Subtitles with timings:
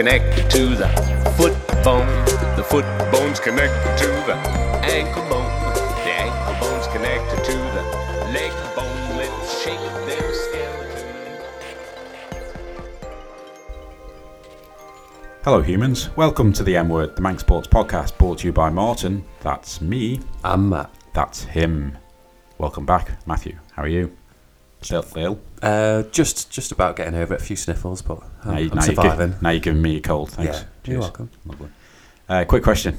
[0.00, 0.88] connected to the
[1.36, 1.52] foot
[1.84, 2.06] bone.
[2.56, 4.34] The foot bone's connected to the
[4.82, 5.44] ankle bone.
[5.74, 7.82] The ankle bone's connected to the
[8.32, 9.18] leg bone.
[9.18, 11.04] Let's shake them skeletons.
[15.44, 16.08] Hello, humans.
[16.16, 19.22] Welcome to the M Word, the Manx Sports podcast, brought to you by Martin.
[19.40, 20.20] That's me.
[20.42, 20.90] I'm Matt.
[21.12, 21.98] That's him.
[22.56, 23.58] Welcome back, Matthew.
[23.72, 24.16] How are you?
[24.82, 25.38] Still ill?
[25.62, 27.40] Uh, just just about getting over it.
[27.40, 29.34] A few sniffles, but I'm, now, you- I'm now, you're surviving.
[29.42, 30.30] now you're giving me a cold.
[30.30, 30.60] Thanks.
[30.60, 31.30] Yeah, you're welcome.
[31.44, 31.68] Lovely.
[32.28, 32.98] Uh, quick question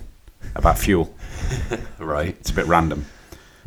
[0.55, 1.13] about fuel.
[1.99, 2.35] Right.
[2.39, 3.05] It's a bit random.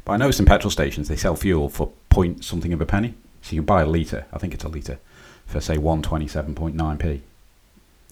[0.05, 3.15] But I noticed in petrol stations they sell fuel for point something of a penny.
[3.43, 4.99] So you can buy a litre, I think it's a litre,
[5.47, 7.21] for say 127.9p.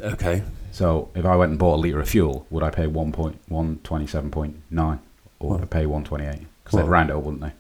[0.00, 0.42] Okay.
[0.72, 4.98] So if I went and bought a litre of fuel, would I pay 1.127.9
[5.41, 6.47] or would I pay 128?
[6.64, 7.53] Because they'd round it up, wouldn't they?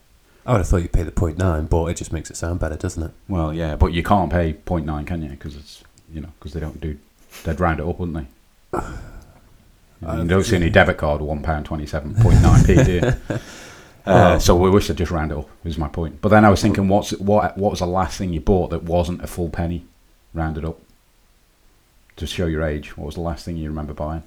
[0.44, 2.58] I would have thought you'd pay the point nine, but it just makes it sound
[2.60, 3.10] better, doesn't it?
[3.28, 5.28] Well, yeah, but you can't pay 0.9, can you?
[5.30, 6.98] Because it's, you know, because they don't do,
[7.44, 8.26] they'd round it up, wouldn't
[8.72, 8.78] they?
[8.78, 13.38] You, you don't see any debit card £1.27.9p, do you?
[14.04, 14.38] Uh, Oh.
[14.40, 16.20] so we wish they'd just round it up, is my point.
[16.20, 18.82] But then I was thinking, what's what what was the last thing you bought that
[18.82, 19.84] wasn't a full penny
[20.34, 20.80] rounded up?
[22.16, 24.24] To show your age, what was the last thing you remember buying?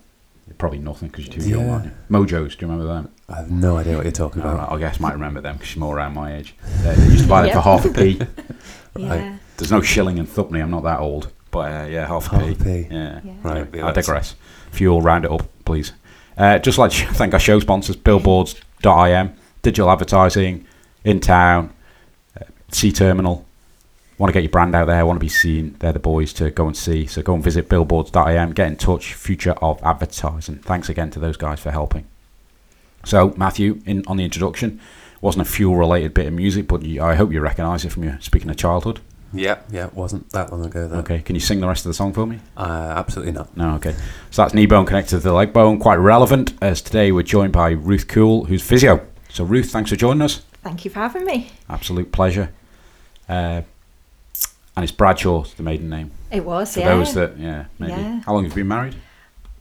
[0.58, 1.72] Probably nothing because you're too young, Yeah.
[1.74, 1.92] aren't you?
[2.10, 3.10] Mojos, do you remember them?
[3.28, 4.72] I have no idea what you're talking No, about.
[4.72, 6.56] I guess I might remember them because she's more around my age.
[6.84, 8.22] They, they used to buy them for half a p.
[8.98, 9.38] Yeah.
[9.58, 10.62] There's no shilling and thuppenny.
[10.62, 12.64] I'm not that old, but uh, yeah, half a Half a p.
[12.64, 12.88] p.
[12.94, 13.20] Yeah.
[13.26, 13.34] Yeah.
[13.44, 13.82] Right.
[13.84, 14.36] I digress.
[14.72, 15.92] Fuel, round it up, please.
[16.38, 20.66] Uh, just like to thank our show sponsors, billboards.im, digital advertising,
[21.04, 21.74] in town,
[22.40, 23.46] uh, Sea Terminal.
[24.18, 25.76] Want to get your brand out there, want to be seen.
[25.80, 27.06] They're the boys to go and see.
[27.06, 30.60] So go and visit billboards.im, get in touch, future of advertising.
[30.60, 32.06] Thanks again to those guys for helping.
[33.06, 34.80] So, Matthew, in on the introduction,
[35.22, 38.04] wasn't a fuel related bit of music, but you, I hope you recognise it from
[38.04, 39.00] your speaking of childhood.
[39.34, 39.88] Yeah, yeah.
[39.88, 40.98] It wasn't that long ago, though.
[41.00, 42.40] Okay, can you sing the rest of the song for me?
[42.56, 43.56] Uh, absolutely not.
[43.58, 43.94] No, okay.
[44.32, 45.80] So that's knee bone connected to the leg bone.
[45.80, 49.06] Quite relevant as today we're joined by Ruth Cooil, who's physio.
[49.30, 50.44] So, Ruth, thanks for joining us.
[50.64, 51.52] Thank you for having me.
[51.70, 52.52] Absolute pleasure.
[53.28, 53.62] Uh,
[54.78, 56.12] and it's Bradshaw, the maiden name.
[56.32, 56.96] It was, For yeah.
[56.96, 57.92] those that, yeah, maybe.
[57.94, 58.22] Yeah.
[58.26, 58.96] How long have you been married?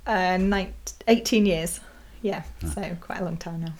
[0.07, 0.73] uh, nine,
[1.09, 1.81] 18 years.
[2.25, 2.43] Yeah,
[2.73, 3.73] so quite a long time now.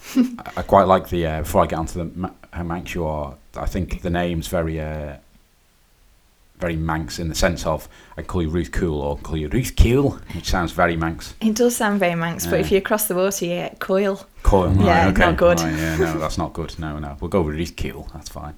[0.45, 3.03] I, I quite like the, uh, before I get onto the ma- how Manx you
[3.05, 5.15] are, I think the name's very, uh,
[6.59, 9.75] very Manx in the sense of I call you Ruth Cool or call you Ruth
[9.75, 11.33] Cool, which sounds very Manx.
[11.41, 14.23] It does sound very Manx, but if you cross the water, you get coil.
[14.43, 14.69] Coil.
[14.69, 15.21] Right, Yeah, okay.
[15.21, 15.59] not good.
[15.61, 16.77] Right, yeah, no, that's not good.
[16.77, 17.17] No, no.
[17.19, 18.07] We'll go with Ruth Cool.
[18.13, 18.53] That's fine.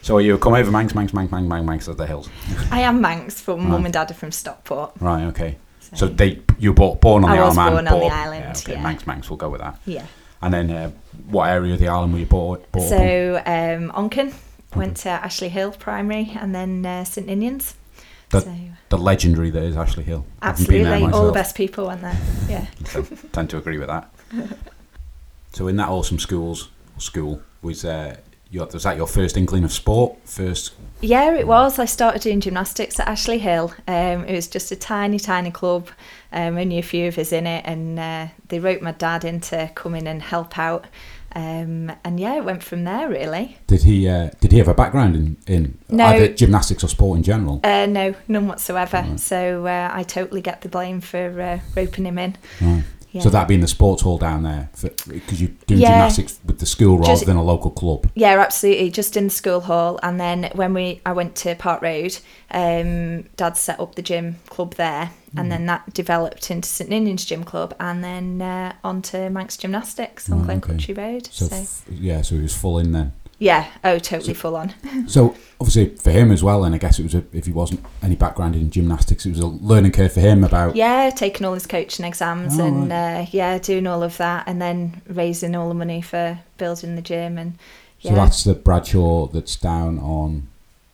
[0.00, 2.30] so are you come over Manx, Manx, Manx, Manx, Manx, Manx at the hills?
[2.70, 3.68] I am Manx, but Right.
[3.68, 4.92] mum and dad are from Stockport.
[4.98, 5.56] Right, okay.
[5.96, 7.88] So they you were born, on I the was island.
[7.88, 8.82] born on the island, Yeah, okay, yeah.
[8.82, 9.28] Manx, Manx.
[9.30, 9.78] We'll go with that.
[9.86, 10.06] Yeah.
[10.42, 10.90] And then uh,
[11.28, 12.60] what area of the island were you born?
[12.72, 12.88] born?
[12.88, 14.32] So, um, Onchan,
[14.74, 17.74] went to Ashley Hill Primary and then uh, St Ninians.
[18.30, 18.54] The- so,
[18.88, 20.24] the legendary that is Ashley Hill.
[20.40, 21.12] I haven't been there absolutely.
[21.18, 21.34] All the myself.
[21.34, 22.18] best people went there.
[22.48, 22.66] Yeah.
[22.86, 23.02] So,
[23.32, 24.10] tend to agree with that.
[25.52, 26.68] so in that awesome schools
[26.98, 28.16] school was uh,
[28.50, 30.16] your, was that your first inkling of sport?
[30.24, 31.78] First, Yeah, it was.
[31.78, 33.72] I started doing gymnastics at Ashley Hill.
[33.86, 35.88] Um, it was just a tiny, tiny club.
[36.32, 39.40] Um, only a few of us in it, and uh, they wrote my dad in
[39.42, 40.86] to come in and help out.
[41.32, 43.56] Um, and yeah, it went from there really.
[43.68, 46.06] did he uh, did he have a background in, in No.
[46.06, 47.60] either gymnastics or sport in general?
[47.62, 49.06] Uh, no, none whatsoever.
[49.16, 52.36] So uh, I totally get the blame for uh, roping him in.
[52.60, 52.82] Right.
[53.12, 53.22] Yeah.
[53.22, 54.70] So that being the sports hall down there,
[55.06, 55.90] because you're doing Yeah.
[55.90, 58.06] gymnastics the school rather Just- than a local club.
[58.14, 58.90] Yeah, absolutely.
[58.90, 62.16] Just in the school hall, and then when we I went to Park Road,
[62.52, 67.24] um, Dad set up the gym club there, and then that developed into St Ninian's
[67.24, 70.66] Gym Club, and then uh, on to Manx Gymnastics on Right, Glen okay.
[70.68, 71.28] Country Road.
[71.30, 73.12] So, So, f- yeah, so he was full in then.
[73.40, 74.74] Yeah, oh, totally full on.
[75.08, 77.84] So obviously for him as well, and I guess it was a, if he wasn't
[78.02, 80.76] any background in gymnastics, it was a learning curve for him about.
[80.76, 84.60] Yeah, taking all his coaching exams Oh, and uh, yeah, doing all of that, and
[84.60, 87.58] then raising all the money for building the gym and
[88.02, 90.48] So that's the Bradshaw that's down on.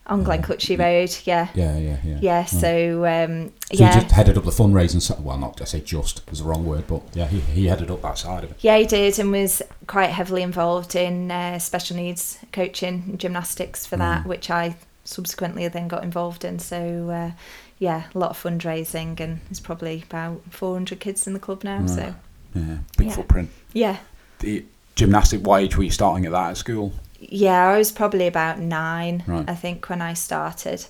[0.09, 1.17] On Glen Road.
[1.25, 2.19] Yeah, Yeah, yeah, yeah.
[2.21, 2.37] yeah.
[2.39, 2.49] Right.
[2.49, 3.95] So um, So yeah.
[3.95, 5.01] he just headed up the fundraising.
[5.03, 7.91] side- Well, not I say just is the wrong word, but yeah, he, he headed
[7.91, 8.57] up that side of it.
[8.61, 13.85] Yeah, he did, and was quite heavily involved in uh, special needs coaching, and gymnastics
[13.87, 14.27] for that, Mm.
[14.27, 16.59] which I subsequently then got involved in.
[16.59, 17.31] So, uh,
[17.79, 21.87] yeah, a lot of fundraising, and there's probably about 400 kids in the club now.
[21.87, 22.15] So,
[22.55, 23.13] Yeah, big Yeah.
[23.15, 23.51] footprint.
[23.73, 23.97] yeah,
[24.39, 24.65] The
[24.95, 25.47] gymnastic.
[25.47, 26.93] What age were you starting at that at school?
[27.21, 29.49] Yeah, I was probably about nine, Right.
[29.49, 30.87] I think, when I started,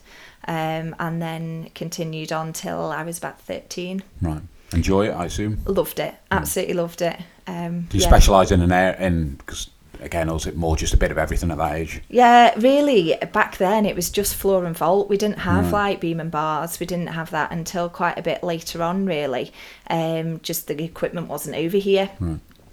[0.49, 4.03] um, and then continued on till I was about 13.
[4.23, 4.43] Right.
[4.73, 5.59] Enjoy it, I assume.
[5.67, 7.17] Loved it, absolutely loved it.
[7.47, 8.09] Um, Do you yeah.
[8.09, 9.71] specialise in an air in because
[10.01, 12.03] again, or was it more just a bit of everything at that age?
[12.09, 13.17] Yeah, really.
[13.33, 15.09] Back then, it was just floor and vault.
[15.09, 16.79] We didn't have like beam and bars.
[16.81, 19.53] We didn't have that until quite a bit later on, really.
[19.89, 22.11] Um, just the equipment wasn't over here.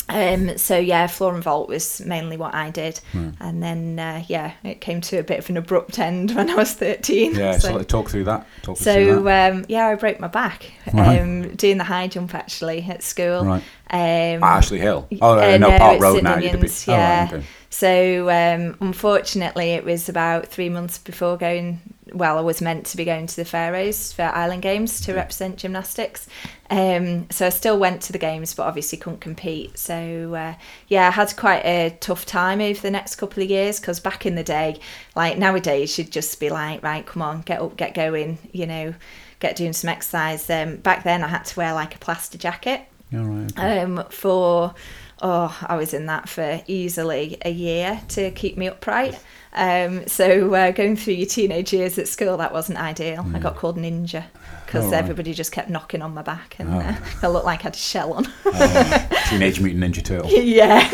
[0.10, 4.54] Um, so yeah, floor and vault was mainly what I did, and then uh, yeah,
[4.64, 7.36] it came to a bit of an abrupt end when I was thirteen.
[7.36, 8.46] Yeah, so, talk through that.
[8.64, 9.54] Talk us through So that.
[9.54, 11.20] um, yeah, I broke my back Right.
[11.22, 13.46] um, doing the high jump actually at school.
[13.46, 13.64] Right.
[13.90, 15.08] Um, Ah, Ashley Hill.
[15.22, 16.40] Oh, uh, no, no, Park it's Road now.
[16.40, 17.30] be- oh, right, yeah.
[17.32, 17.46] okay.
[17.74, 21.81] So um, unfortunately, it was about three months before going.
[22.14, 25.58] Well, I was meant to be going to the Faroes for Island Games to represent
[25.58, 26.28] gymnastics.
[26.70, 29.80] Um, so I still went to the games, but obviously couldn't compete.
[29.80, 30.54] So uh,
[30.88, 34.28] yeah, I had quite a tough time over the next couple of years because back
[34.28, 34.80] in the day,
[35.16, 38.94] like nowadays, you'd just be like, right, come on, get up, get going, you know,
[39.40, 40.48] get doing some exercise.
[40.48, 43.52] Um, back then, I had to wear like a plaster jacket Yeah, right.
[43.52, 43.80] okay.
[43.80, 44.75] um, for
[45.24, 49.20] oh I was in that for easily a year to keep me upright.
[49.56, 53.25] Um, so uh, going through your teenage years at school that wasn't ideal.
[53.34, 54.24] I got called ninja
[54.66, 54.98] because Oh, right.
[55.00, 57.78] everybody just kept knocking on my back and uh, I looked like I had a
[57.78, 58.24] shell on.
[59.30, 60.30] Teenage Mutant Ninja Turtle.
[60.30, 60.90] yeah,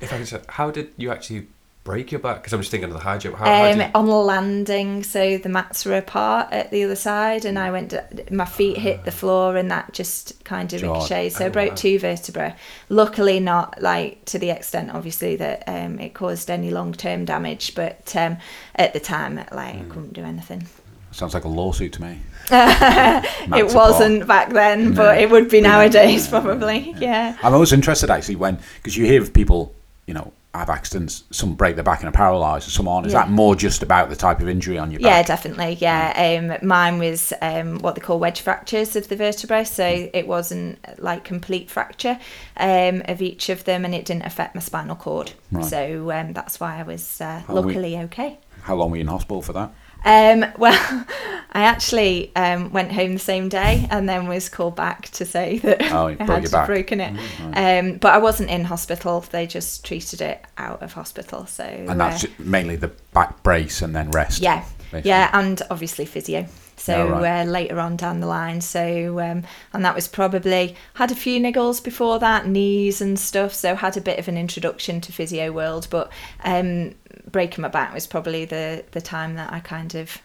[0.00, 1.46] If I could say, how did you actually
[1.84, 2.36] break your back?
[2.36, 3.36] Because I'm just thinking of the high jump.
[3.36, 6.84] How, how um, did you, on the landing, so the mats were apart at the
[6.84, 7.94] other side, and I went.
[8.30, 10.94] My feet hit the floor, and that just kind of God.
[10.94, 11.32] ricocheted.
[11.32, 11.74] So I Oh, broke wow.
[11.76, 12.54] two vertebrae.
[12.88, 17.74] Luckily, not like to the extent, obviously, that um, it caused any long term damage.
[17.74, 18.36] But um,
[18.76, 20.66] at the time, like I couldn't do anything.
[21.10, 22.18] Sounds like a lawsuit to me.
[22.50, 26.94] it Mats wasn't back then, but it would be nowadays, probably.
[26.98, 27.36] Yeah.
[27.42, 29.74] I'm always interested actually when because you hear of people,
[30.06, 33.06] you know, have accidents, some break their back and are paralysed, some aren't.
[33.06, 33.20] Is Yeah.
[33.22, 35.78] that more just about the type of injury on your Yeah, definitely.
[35.80, 40.26] Yeah, um, mine was um, what they call wedge fractures of the vertebrae, so it
[40.28, 42.18] wasn't like complete fracture
[42.58, 45.32] um, of each of them, and it didn't affect my spinal cord.
[45.50, 45.64] Right.
[45.64, 48.38] So um, that's why I was uh, How we- luckily okay.
[48.62, 49.72] How long were you in hospital for that?
[50.04, 51.06] Um, well,
[51.52, 55.58] I actually um, went home the same day and then was called back to say
[55.62, 57.18] that Oh, I had broken it.
[57.54, 61.46] Um, but I wasn't in hospital; they just treated it out of hospital.
[61.46, 64.40] So And that's uh, mainly the back brace and then rest.
[64.40, 65.08] yeah, basically.
[65.08, 66.46] yeah, and obviously physio.
[66.76, 67.42] So right.
[67.42, 71.38] uh, later on down the line, so um, and that was probably had a few
[71.40, 73.54] niggles before that, knees and stuff.
[73.54, 76.10] So had a bit of an introduction to physio world, but
[76.42, 76.94] um,
[77.32, 80.18] breaking my back was probably the the time that I kind of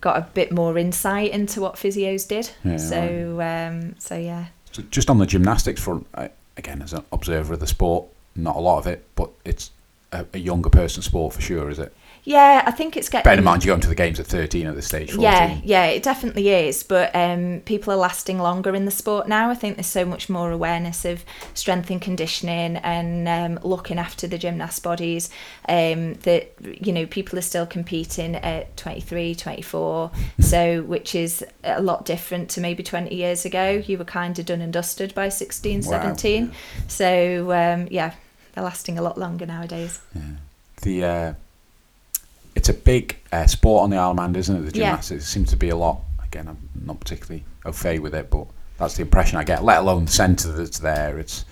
[0.00, 2.50] got a bit more insight into what physios did.
[2.64, 7.02] Yeah, so um, so yeah, So just on the gymnastics front, I, again, as an
[7.12, 8.06] observer of the sport,
[8.36, 9.70] not a lot of it, but it's
[10.12, 11.92] a, a younger person sport for sure, is it?
[12.28, 13.24] Yeah, I think it's getting.
[13.24, 15.12] Bear in mind, you're going to the games at 13 at this stage.
[15.12, 15.22] 14.
[15.22, 16.82] Yeah, yeah, it definitely is.
[16.82, 19.48] But um, people are lasting longer in the sport now.
[19.48, 24.26] I think there's so much more awareness of strength and conditioning and um, looking after
[24.26, 25.30] the gymnast bodies
[25.70, 30.10] um, that, you know, people are still competing at 23, 24.
[30.40, 33.82] so, which is a lot different to maybe 20 years ago.
[33.86, 35.90] You were kind of done and dusted by 16, Wow.
[35.92, 36.52] 17.
[36.88, 38.12] So, um, yeah,
[38.52, 40.02] they're lasting a lot longer nowadays.
[40.82, 41.34] The uh,
[42.58, 44.72] it's a big uh, sport on the Isle of Man, isn't it?
[44.72, 44.86] The Yeah.
[44.86, 46.00] gymnastics It seems to be a lot.
[46.24, 48.46] Again, I'm not particularly au fait with it, but
[48.78, 49.64] that's the impression I get.
[49.64, 51.18] Let alone the centre that's there.
[51.18, 51.44] It's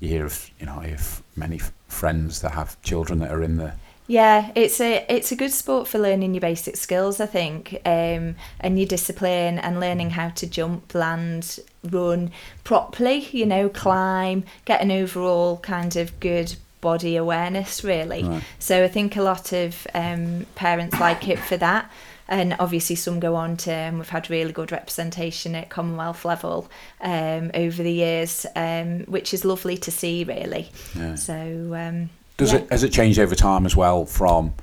[0.00, 3.42] you hear of you know I have many f- friends that have children that are
[3.42, 3.72] in the
[4.06, 8.34] Yeah, it's a it's a good sport for learning your basic skills, I think, um,
[8.60, 11.60] and your discipline and learning how to jump, land,
[11.90, 12.30] run
[12.64, 13.28] properly.
[13.32, 18.22] You know, climb, get an overall kind of good body awareness, really.
[18.22, 18.42] Right.
[18.60, 21.90] So I think a lot of um, parents like it for that.
[22.26, 26.70] And obviously, some go on to, and we've had really good representation at Commonwealth level
[27.02, 30.70] um, over the years, um, which is lovely to see, really.
[30.96, 31.16] Yeah.
[31.16, 32.60] So, um, Does yeah.
[32.60, 34.06] it has it changed over time as well?
[34.06, 34.54] From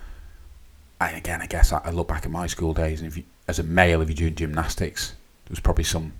[0.99, 3.23] and again, I guess I, I look back at my school days, and if you,
[3.47, 5.09] as a male, if you're doing gymnastics,
[5.45, 6.13] there was probably some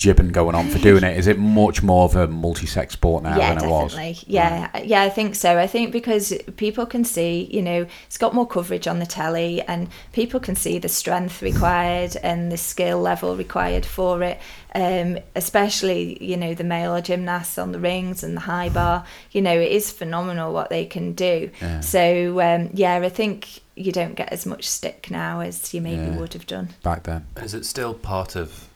[0.00, 1.18] jibbing going on for doing it.
[1.18, 3.94] Is it much more of a multi-sex sport now yeah, than it was?
[3.94, 4.32] Yeah, definitely.
[4.32, 5.58] Yeah, yeah, I think so.
[5.58, 9.60] I think because people can see, you know, it's got more coverage on the telly,
[9.60, 14.40] and people can see the strength required and the skill level required for it.
[14.74, 19.04] Um, especially, you know, the male gymnasts on the rings and the high bar.
[19.32, 21.50] You know, it is phenomenal what they can do.
[21.60, 21.80] Yeah.
[21.80, 26.02] So um, yeah, I think you don't get as much stick now as you maybe
[26.02, 26.16] Yeah.
[26.16, 26.70] would have done.
[26.82, 28.69] Back then, is it still part of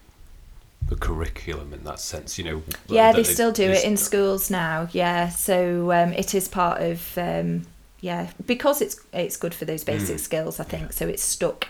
[0.88, 2.38] the curriculum in that sense?
[2.38, 2.62] You know.
[2.88, 4.88] Yeah, that they still do it's- it in schools now.
[4.93, 7.67] Yeah, so um, it is part of um,
[8.00, 10.61] yeah because it's it's good for those basic skills.
[10.61, 11.07] I think so.
[11.09, 11.67] It's stuck.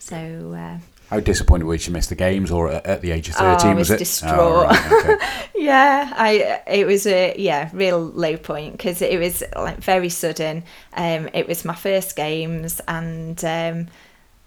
[0.00, 0.78] So uh,
[1.10, 3.46] How disappointed were you to miss the games, or at, at the age of 13
[3.46, 3.98] Oh, I thirteen was was it?
[3.98, 4.36] distraught.
[4.36, 5.26] Oh, right, okay.
[5.60, 10.62] Yeah, I it was a yeah real low point because it was like very sudden.
[10.94, 13.88] Um, it was my first games, and um,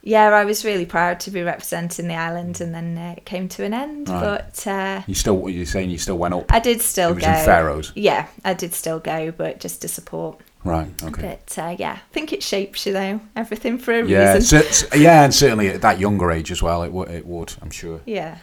[0.04, 3.48] yeah, I was really proud to be representing the island, and then uh, it came
[3.50, 4.10] to an end.
[4.10, 4.22] Right.
[4.22, 7.24] But uh, you still, you're saying you still went up, I did still It was
[7.24, 7.30] go.
[7.32, 7.92] in Faroes?
[7.96, 10.40] Yeah, I did still go, but just to support.
[10.64, 10.88] right?
[11.04, 11.22] Okay.
[11.46, 13.22] But uh, yeah, I think it shapes you though.
[13.36, 14.62] Everything for a Yeah, reason.
[14.64, 17.70] cer- yeah, and certainly at that younger age as well, it would, it would, I'm
[17.72, 18.02] sure.
[18.06, 18.38] yeah,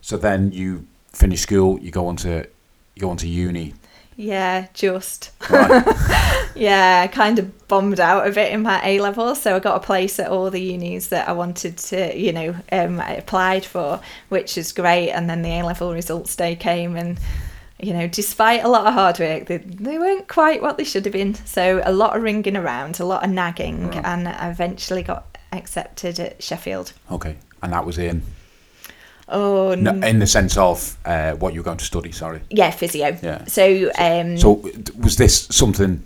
[0.00, 2.46] So then you finish school, you go on to,
[2.94, 3.74] you go on to uni.
[4.16, 5.30] Yeah, just.
[5.50, 5.84] Right.
[6.54, 9.86] Yeah, kind of bombed out of it in my A level, so I got a
[9.86, 14.00] place at all the unis that I wanted to, you know, um, I applied for,
[14.28, 15.10] which is great.
[15.12, 17.18] And then the A level results day came, and
[17.80, 21.06] you know, despite a lot of hard work, they, they weren't quite what they should
[21.06, 21.34] have been.
[21.34, 24.04] So a lot of ringing around, a lot of nagging, Right.
[24.04, 26.92] and I eventually got accepted at Sheffield.
[27.10, 28.22] okay, and that was in,
[29.32, 32.12] Oh, no, in the sense of uh, what you're going to study.
[32.12, 32.40] Sorry.
[32.50, 33.16] yeah, physio.
[33.22, 33.44] Yeah.
[33.46, 36.02] So, um, So d- was this something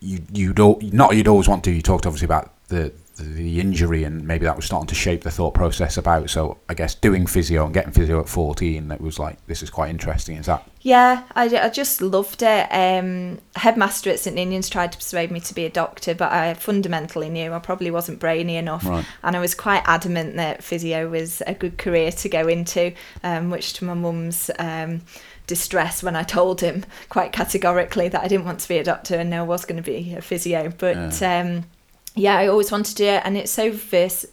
[0.00, 0.58] you you'd
[0.92, 1.70] not you'd always want to?
[1.72, 5.30] You talked obviously about the the injury and maybe that was starting to shape the
[5.30, 6.28] thought process about.
[6.30, 9.70] So I guess doing physio and getting physio at fourteen, that was like this is
[9.70, 10.36] quite interesting.
[10.36, 12.68] Is that Yeah, I, I just loved it.
[12.70, 16.54] Um, headmaster at St Ninian's tried to persuade me to be a doctor, but I
[16.54, 18.84] fundamentally knew I probably wasn't brainy enough.
[18.84, 19.04] Right.
[19.22, 22.92] And I was quite adamant that physio was a good career to go into,
[23.24, 25.00] um, which to my mum's um,
[25.46, 29.14] distress when I told him quite categorically that I didn't want to be a doctor
[29.16, 30.72] and no, I was going to be a physio.
[30.76, 31.40] But Yeah.
[31.40, 31.64] um,
[32.16, 34.26] yeah, I always wanted to do it, and it's so, vers-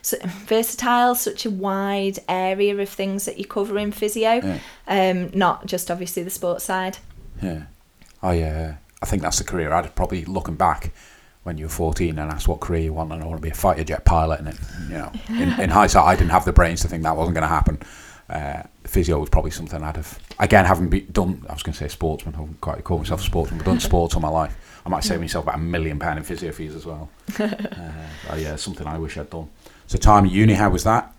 [0.00, 0.16] so
[0.46, 4.40] versatile, such a wide area of things that you cover in physio.
[4.42, 4.58] Yeah.
[4.86, 6.98] Um, not just obviously the sports side.
[7.42, 7.64] yeah?
[8.22, 10.92] I uh, I think that's the career I'd probably looking back.
[11.42, 13.50] When you were 14 and asked what career you want, and I want to be
[13.50, 14.56] a fighter jet pilot, and it,
[14.88, 17.42] you know, in, in hindsight, I didn't have the brains to think that wasn't going
[17.42, 17.78] to happen.
[18.28, 21.44] Uh, physio was probably something I'd have again having be, done.
[21.48, 22.34] I was going to say sportsman.
[22.34, 24.56] I wouldn't quite call myself a sportsman, but done sports all my life.
[24.84, 27.08] I might save myself about a million pound in physio fees as well.
[27.38, 27.48] uh,
[28.30, 29.48] oh yeah, something I wish I'd done.
[29.86, 31.15] So time at uni, how was that?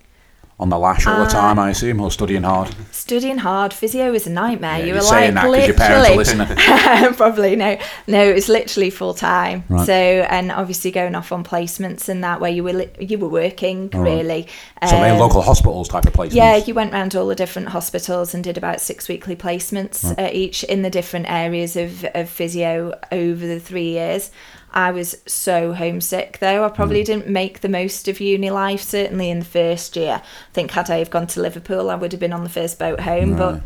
[0.60, 2.74] On the lash all the Uh, time, I assume, or studying hard.
[2.90, 4.78] Studying hard, physio is a nightmare.
[4.78, 7.14] Yeah, you you're were saying like that 'cause your parents are literally, listening.
[7.14, 8.24] probably no, no.
[8.28, 9.62] It was literally full time.
[9.68, 9.86] Right.
[9.86, 13.28] So and obviously going off on placements and that where you were li- you were
[13.28, 14.16] working All right.
[14.16, 14.48] really.
[14.88, 16.34] So Um, local hospitals type of placements.
[16.34, 20.28] Yeah, you went around all the different hospitals and did about six weekly placements uh,
[20.32, 24.32] each in the different areas of, of physio over the three years.
[24.72, 26.64] I was so homesick though.
[26.64, 26.74] I Mm.
[26.74, 30.20] probably didn't make the most of uni life, certainly in the first year.
[30.24, 32.78] I think had I have gone to Liverpool, I would have been on the first
[32.78, 33.38] boat home, Right.
[33.38, 33.62] but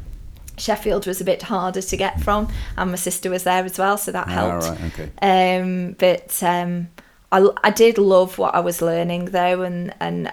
[0.61, 3.97] Sheffield was a bit harder to get from, and my sister was there as well,
[3.99, 4.65] so that Ah, helped.
[4.69, 5.59] right, okay.
[5.61, 6.89] Um, but um,
[7.33, 10.31] I, I did love what I was learning though, and and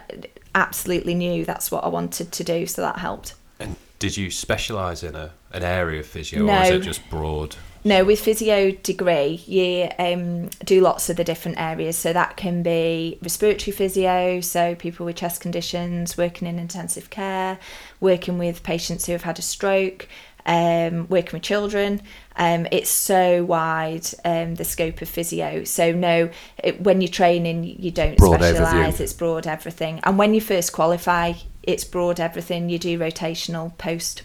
[0.56, 3.34] absolutely knew that's what I wanted to do, so that helped.
[3.60, 7.56] And did you specialise in a an area of physio, or is it just broad?
[7.84, 11.98] No, with physio degree, you um, do lots of the different areas.
[11.98, 17.58] So that can be respiratory physio, so people with chest conditions, working in intensive care,
[18.02, 20.08] working with patients who have had a stroke,
[20.46, 22.02] um, working with children.
[22.36, 25.64] Um, it's so wide um, the scope of physio.
[25.64, 26.30] So no,
[26.64, 28.96] it, when you're training, you don't Broad specialise.
[28.96, 29.00] overview.
[29.02, 30.00] It's broad everything.
[30.04, 31.34] And when you first qualify,
[31.64, 32.70] it's broad everything.
[32.70, 34.24] You do rotational post.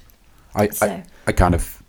[0.56, 1.82] I, So- I, I kind of,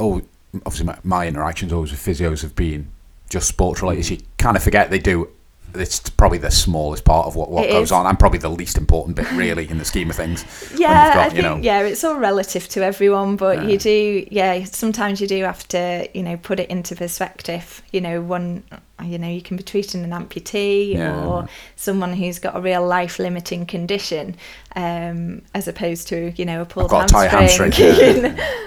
[0.00, 0.22] oh,
[0.66, 2.88] obviously my, my interactions always with physios have been
[3.30, 4.10] just sports related.
[4.10, 5.28] You kind of forget they do.
[5.76, 7.92] It's probably the smallest part of what, what It goes is.
[7.92, 10.44] on, and probably the least important bit, really, in the scheme of things.
[10.78, 13.68] Yeah, got, I think know, yeah, it's all relative to everyone, but Yeah.
[13.70, 17.82] you do yeah, sometimes you do have to, you know, put it into perspective.
[17.90, 18.62] You know, one
[19.02, 21.26] you know, you can be treating an amputee Yeah.
[21.26, 24.36] or someone who's got a real life limiting condition,
[24.76, 27.72] um, as opposed to, you know, a pulled got a tight hamstring.
[27.72, 28.60] hamstring, yeah.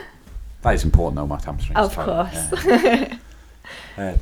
[0.61, 1.77] That is important, though, my hamstrings.
[1.77, 2.65] Of course.
[2.65, 3.17] yeah.
[3.97, 4.15] Uh,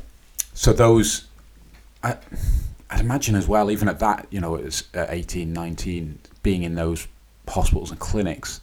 [0.54, 1.26] so those,
[2.02, 2.16] I,
[2.90, 6.74] I imagine as well, even at that, you know, it's at 18, 19, being in
[6.74, 7.06] those
[7.46, 8.60] hospitals and clinics,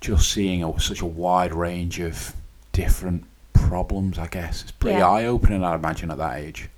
[0.00, 2.34] just seeing a, such a wide range of
[2.72, 5.08] different problems, I guess, it's pretty Yeah.
[5.08, 6.68] eye-opening, I imagine, at that age.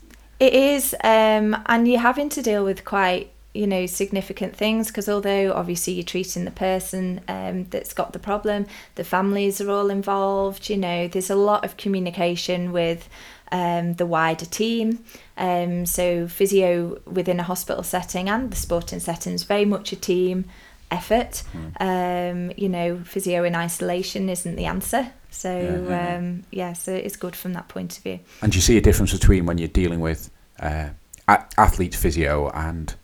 [0.40, 5.08] It is, um, and you're having to deal with quite, you know, significant things because
[5.08, 9.90] although obviously you're treating the person um, that's got the problem, the families are all
[9.90, 10.68] involved.
[10.68, 13.08] You know, there's a lot of communication with
[13.52, 15.04] um, the wider team.
[15.36, 19.96] Um, so physio within a hospital setting and the sporting setting is very much a
[19.96, 20.46] team
[20.90, 21.42] effort.
[21.80, 25.12] Um, you know, physio in isolation isn't the answer.
[25.30, 26.16] So Yeah, yeah, yeah.
[26.16, 28.20] um, yeah, so it's good from that point of view.
[28.42, 30.90] And do you see a difference between when you're dealing with uh,
[31.28, 32.94] athlete physio and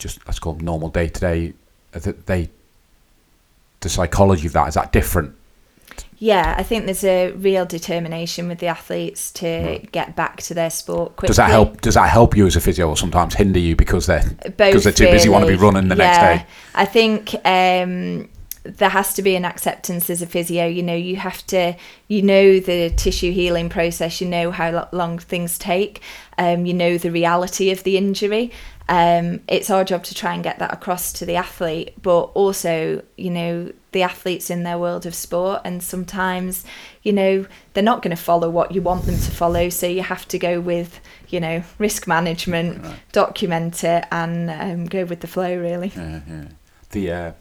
[0.00, 1.52] just let's call them normal day to day,
[1.92, 2.50] that they
[3.80, 5.36] the psychology of that is that different?
[6.18, 10.68] Yeah, I think there's a real determination with the athletes to get back to their
[10.68, 11.28] sport quickly.
[11.28, 11.80] Does that help?
[11.80, 14.84] Does that help you as a physio, or sometimes hinder you because they're Both because
[14.84, 16.46] they're too busy want to be running the next day?
[16.74, 18.28] I think um,
[18.62, 20.66] there has to be an acceptance as a physio.
[20.66, 21.76] You know, you have to,
[22.08, 24.20] you know, the tissue healing process.
[24.20, 26.02] You know how long things take.
[26.38, 28.52] Um, you know the reality of the injury.
[28.88, 33.02] Um, it's our job to try and get that across to the athlete, but also,
[33.16, 36.64] you know, the athletes in their world of sport, and sometimes,
[37.04, 39.68] you know, they're not going to follow what you want them to follow.
[39.68, 40.98] So you have to go with,
[41.28, 45.56] you know, risk management, document it, and um, go with the flow.
[45.56, 45.92] Really.
[45.94, 46.44] Yeah, yeah.
[46.90, 47.32] The uh,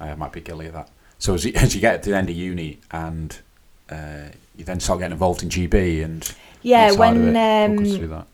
[0.00, 0.90] I might be guilty of that.
[1.18, 3.38] So as you, as you get to the end of uni and
[3.90, 8.24] uh, you then start getting involved in GB and Yeah, when um.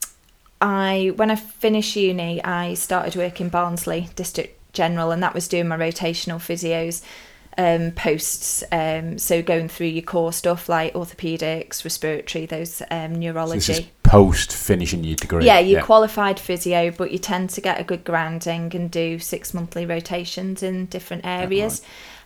[0.61, 5.66] I when I finished uni, I started working Barnsley District General, and that was doing
[5.69, 7.02] my rotational physios
[7.59, 8.65] um, posts.
[8.73, 13.59] Um, so going through your core stuff like orthopedics, respiratory, those um, So neurology.
[13.59, 15.45] this is post finishing your degree.
[15.45, 19.55] yeah, you're qualified physio, but you tend to get a good grounding and do six
[19.55, 21.83] monthly rotations in different areas.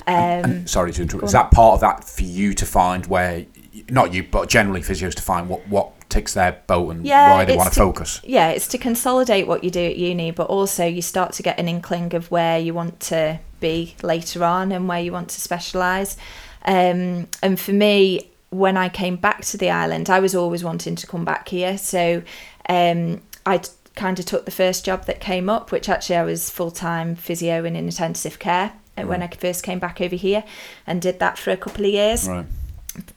[0.06, 1.26] Um, Sorry to interrupt.
[1.26, 3.44] Is that part of that for you to find where,
[3.90, 7.44] not you, but generally physios to find what, what ticks their boat and Yeah, why
[7.44, 8.20] they want to to- focus?
[8.24, 11.58] yeah, it's to consolidate what you do at uni, but also you start to get
[11.58, 15.40] an inkling of where you want to be later on and where you want to
[15.40, 16.16] specialise.
[16.64, 20.96] Um, and for me, when I came back to the island, I was always wanting
[20.96, 21.76] to come back here.
[21.78, 22.22] So
[22.68, 23.60] um, I
[23.94, 27.16] kind of took the first job that came up, which actually I was full time
[27.16, 30.44] physio and in intensive care uh, when I first came back over here
[30.86, 32.46] and did that for a couple of years Right.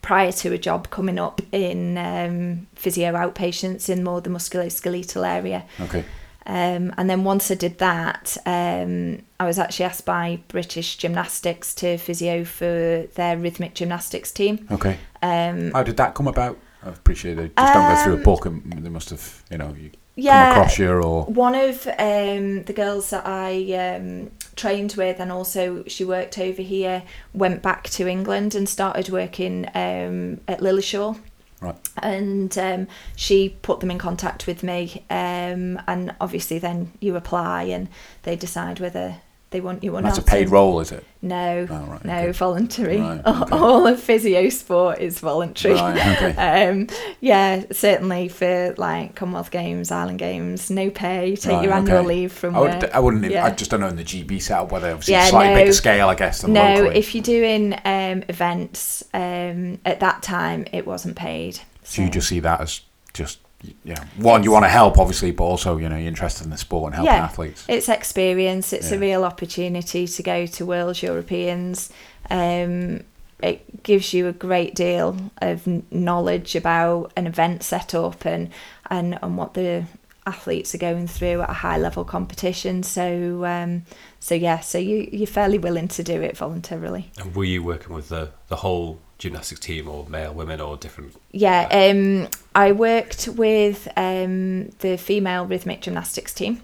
[0.01, 5.65] Prior to a job coming up in um, physio outpatients in more the musculoskeletal area.
[5.81, 6.05] Okay.
[6.45, 11.75] Um, and then once I did that, um, I was actually asked by British Gymnastics
[11.75, 14.65] to physio for their rhythmic gymnastics team.
[14.71, 14.97] Okay.
[15.21, 16.57] Um, How did that come about?
[16.81, 19.57] I appreciate they just don't go through a Um, book and they must have, you
[19.57, 21.25] know, you yeah, come across you or.
[21.25, 26.61] one of um, the girls that I um, trained with, and also she worked over
[26.61, 31.19] here, went back to England and started working um, at Lilleshall.
[31.61, 31.75] Right.
[31.97, 37.63] And um, she put them in contact with me, um, and obviously then you apply
[37.63, 37.89] and
[38.23, 39.17] they decide whether
[39.51, 41.03] they want you And that's a paid role, is it?
[41.23, 42.31] No, Oh, right, no, okay.
[42.31, 42.99] voluntary.
[43.01, 43.55] Right, All- okay.
[43.57, 45.73] All of physio sport is voluntary.
[45.75, 46.69] Right, okay.
[46.69, 46.87] Um,
[47.19, 52.55] yeah, certainly for like Commonwealth Games, Island Games, no pay, take your annual leave from
[52.55, 52.81] I, work.
[52.81, 53.25] would, I wouldn't.
[53.31, 53.45] Yeah.
[53.45, 55.61] I just don't know in the GB setup whether obviously Yeah, slightly no.
[55.61, 56.97] bigger scale, I guess, than no, locally.
[56.99, 61.59] if you're doing um, events um, at that time, it wasn't paid.
[61.83, 62.81] so you just see that as
[63.13, 63.39] just,
[63.83, 66.57] yeah, one you want to help, obviously, but also you know you're interested in the
[66.57, 67.23] sport and helping Yeah.
[67.23, 67.65] athletes.
[67.67, 68.71] It's experience.
[68.73, 71.91] It's a real opportunity to go to Worlds, Europeans.
[72.29, 73.01] Um,
[73.41, 78.49] it gives you a great deal of knowledge about an event setup and,
[78.89, 79.85] and and what the
[80.25, 82.83] athletes are going through at a high level competition.
[82.83, 83.83] So um,
[84.19, 87.11] so yeah, so you you're fairly willing to do it voluntarily.
[87.17, 91.15] And were you working with the, the whole gymnastics team or male, women, or different?
[91.31, 96.61] Yeah, um, I worked with um, the female rhythmic gymnastics team.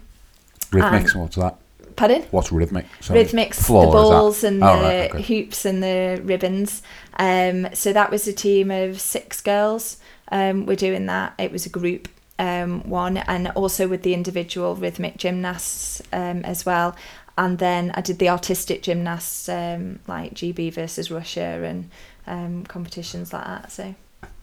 [0.70, 1.56] Rhythmics, what's that?
[1.94, 2.22] Pardon?
[2.30, 2.86] What's rhythmic?
[3.00, 3.24] Sorry.
[3.24, 5.22] Rhythmics, Floor, the balls and Oh, the right, okay.
[5.22, 6.82] hoops and the ribbons.
[7.18, 9.98] Um, so that was a team of six girls.
[10.30, 11.34] Um, we're doing that.
[11.38, 16.66] It was a group um, one, and also with the individual rhythmic gymnasts um, as
[16.66, 16.94] well.
[17.38, 21.90] And then I did the artistic gymnasts, um, like GB versus Russia and
[22.26, 23.72] um, competitions like that.
[23.72, 23.94] So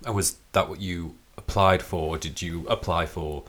[0.05, 2.15] And was that what you applied for?
[2.15, 3.43] Or did you apply for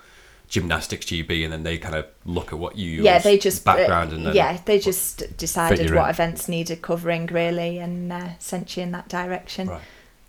[0.47, 4.13] gymnastics GB and then they kind of look at what you yeah, they just background
[4.13, 6.11] uh, and then yeah, they just decided what in.
[6.11, 9.69] events needed covering really, and uh, sent you in that direction.
[9.69, 9.81] Right.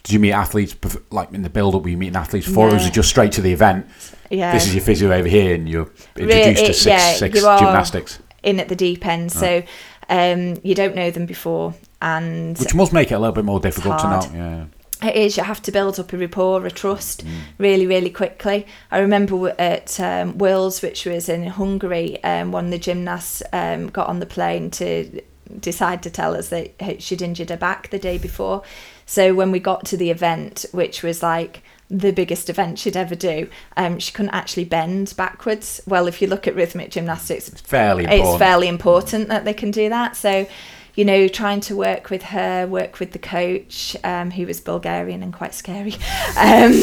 [0.03, 0.75] Did you meet athletes
[1.11, 1.81] like in the build up?
[1.83, 2.69] Were you meeting athletes before?
[2.69, 2.87] Or was No.
[2.89, 3.87] it just straight to the event?
[4.29, 7.39] Yeah, This is your physio over here, and you're Really, introduced to six, yeah, six
[7.41, 9.31] you are- gymnastics, in at the deep end.
[9.31, 9.63] So
[10.09, 13.59] um, you don't know them before, and which must make it a little bit more
[13.59, 14.21] difficult to know.
[14.33, 14.65] Yeah.
[15.09, 17.31] it is you have to build up a rapport, a trust, Mm.
[17.57, 18.65] really, really quickly.
[18.91, 23.87] I remember at um, Worlds, which was in Hungary, um, one of the gymnasts um,
[23.89, 25.21] got on the plane to
[25.59, 28.63] decide to tell us that she'd injured her back the day before.
[29.05, 33.15] So when we got to the event, which was like the biggest event she'd ever
[33.15, 35.81] do, um, she couldn't actually bend backwards.
[35.85, 38.29] Well, if you look at rhythmic gymnastics, It's fairly important.
[38.29, 40.15] it's fairly important that they can do that.
[40.15, 40.47] So,
[40.95, 45.21] you know, trying to work with her, work with the coach, um, who was Bulgarian
[45.21, 45.93] and quite scary,
[46.37, 46.73] um,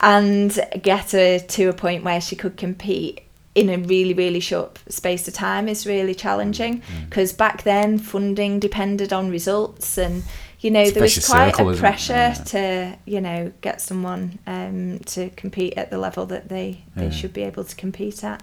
[0.00, 3.22] and get her to a point where she could compete.
[3.54, 7.04] in a really really short space of time is really challenging Mm.
[7.10, 10.22] because back then funding depended on results and
[10.62, 12.34] you know It's there was quite circle, a pressure Yeah.
[12.34, 17.10] to you know get someone um, to compete at the level that they they Yeah.
[17.10, 18.42] should be able to compete at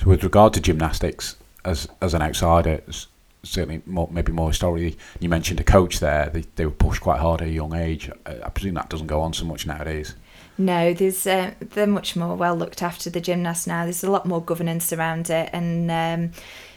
[0.00, 2.80] So with regard to gymnastics, as as an outsider,
[3.44, 6.30] certainly more, maybe more historically, you mentioned a coach there.
[6.30, 8.10] They, they were pushed quite hard at a young age.
[8.26, 10.14] I, I presume that doesn't go on so much nowadays.
[10.58, 13.84] No, there's uh, they're much more well looked after the gymnasts now.
[13.84, 16.32] There's a lot more governance around it, and um,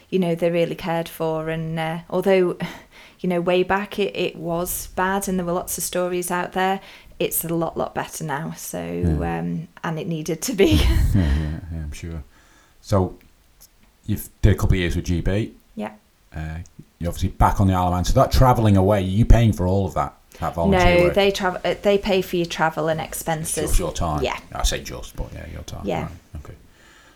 [0.09, 1.49] you know they're really cared for.
[1.49, 2.57] And uh, although
[3.25, 6.51] you know way back it, it was bad, and there were lots of stories out
[6.53, 6.79] there,
[7.17, 8.51] it's a lot lot better now.
[8.51, 9.39] So Yeah.
[9.39, 10.65] um, and it needed to be.
[10.75, 12.23] yeah, yeah, yeah, I'm sure.
[12.81, 13.17] So
[14.05, 15.53] you've did a couple of years with GB.
[15.75, 15.93] yeah.
[16.35, 16.59] Uh,
[16.99, 18.05] you're obviously back on the Isle of Man.
[18.05, 20.13] So that travelling away, are you paying for all of that?
[20.39, 21.13] That volunteer No, work?
[21.15, 21.61] they travel.
[21.65, 23.69] Uh, they pay for your travel and expenses.
[23.69, 24.21] just your time.
[24.23, 24.37] Yeah.
[24.53, 25.81] I say just, but yeah, your time.
[25.85, 26.03] Yeah.
[26.03, 26.11] Right,
[26.43, 26.53] okay.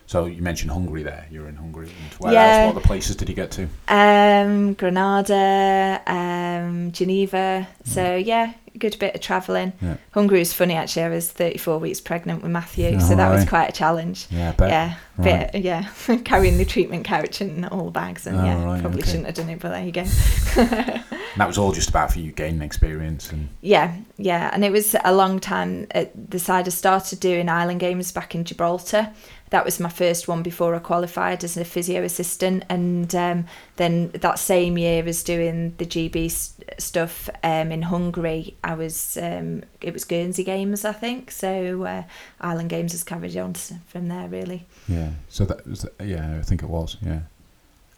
[0.09, 1.27] So you mentioned Hungary there.
[1.29, 1.85] You're in Hungary.
[1.85, 2.47] And where Yeah.
[2.47, 2.65] else?
[2.65, 3.67] What other places did you get to?
[3.87, 7.67] Um, Granada, um, Geneva.
[7.83, 9.73] So yeah, good bit of travelling.
[9.82, 9.97] Yeah.
[10.12, 11.03] Hungary was funny actually.
[11.03, 14.27] I was 34 weeks pregnant with Matthew, Oh, so that was quite a challenge.
[14.29, 14.53] Yeah.
[14.60, 15.51] Yeah, Right.
[15.51, 15.89] bit, yeah,
[16.23, 19.12] carrying the treatment couch and all the bags, and Oh, yeah, right, probably okay.
[19.12, 20.05] shouldn't have done it, but there you go.
[21.38, 24.95] That was all just about for you gaining experience and Yeah, yeah, and it was
[25.05, 25.88] a long time.
[25.91, 29.12] At the side I started doing Island Games back in Gibraltar.
[29.51, 33.45] That was my first one before I qualified as a physio assistant, and um,
[33.77, 36.29] then that same year as doing the GB
[36.77, 41.32] stuff um, in Hungary, I was um, it was Guernsey Games, I think.
[41.32, 42.03] So uh,
[42.39, 44.65] Island Games has carried on from there, really.
[44.88, 45.12] yeah.
[45.29, 47.21] So that was yeah, I think it was yeah.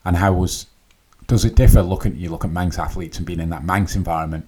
[0.06, 0.68] And how was
[1.28, 1.82] does it differ?
[1.82, 4.48] Looking you look at Manx athletes and being in that Manx environment,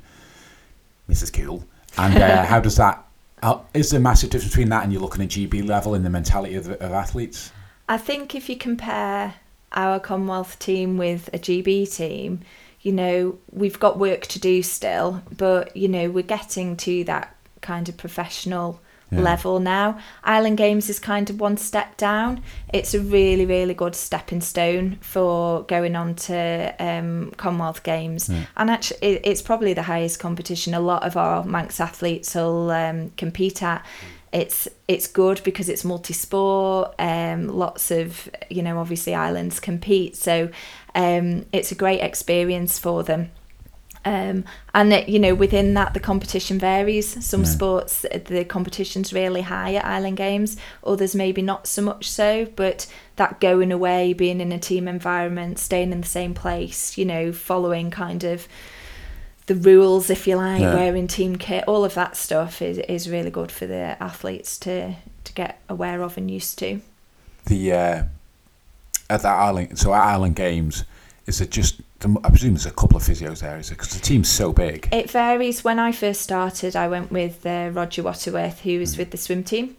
[1.10, 1.34] Mrs.
[1.34, 1.64] Cooil,
[1.98, 3.06] and uh, how does that?
[3.42, 6.04] Uh, is there a massive difference between that and you're looking at GB level in
[6.04, 7.52] the mentality of, of athletes?
[7.90, 9.36] I think if you compare
[9.74, 12.42] our Commonwealth team with a GB team,
[12.84, 17.36] you know, we've got work to do still, but, you know, we're getting to that
[17.62, 18.80] kind of professional
[19.12, 19.22] Yeah.
[19.22, 20.00] level now.
[20.24, 22.42] Island Games is kind of one step down.
[22.74, 28.28] It's a really, really good stepping stone for going on to um, Commonwealth Games.
[28.58, 32.72] And actually, it, it's probably the highest competition a lot of our Manx athletes will
[32.72, 33.86] um, compete at
[34.32, 40.50] it's it's good because it's multi-sport um lots of you know obviously islands compete so
[40.96, 43.32] um it's a great experience for them
[44.06, 47.48] um and it, you know within that the competition varies some Yeah.
[47.48, 52.86] sports the competition's really high at island games others maybe not so much so but
[53.16, 57.32] that going away being in a team environment staying in the same place you know
[57.32, 58.48] following kind of
[59.46, 60.74] the rules, if you like, Yeah.
[60.74, 64.96] wearing team kit, all of that stuff is, is really good for the athletes to
[65.26, 66.80] to get aware of and used to.
[67.46, 68.04] The uh,
[69.14, 70.84] at that island, so at Island Games,
[71.26, 71.82] is it just?
[72.02, 73.76] I presume there's a couple of physios there, is it?
[73.76, 74.90] Because the team's so big.
[74.92, 75.64] It varies.
[75.64, 79.44] When I first started, I went with uh, Roger Waterworth, who was with the swim
[79.44, 79.78] team,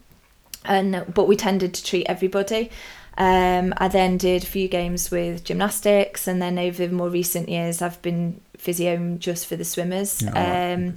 [0.64, 2.70] and but we tended to treat everybody.
[3.16, 7.82] Um, I then did a few games with gymnastics, and then over more recent years,
[7.82, 10.22] I've been physio just for the swimmers.
[10.22, 10.72] Alright.
[10.78, 10.96] Um,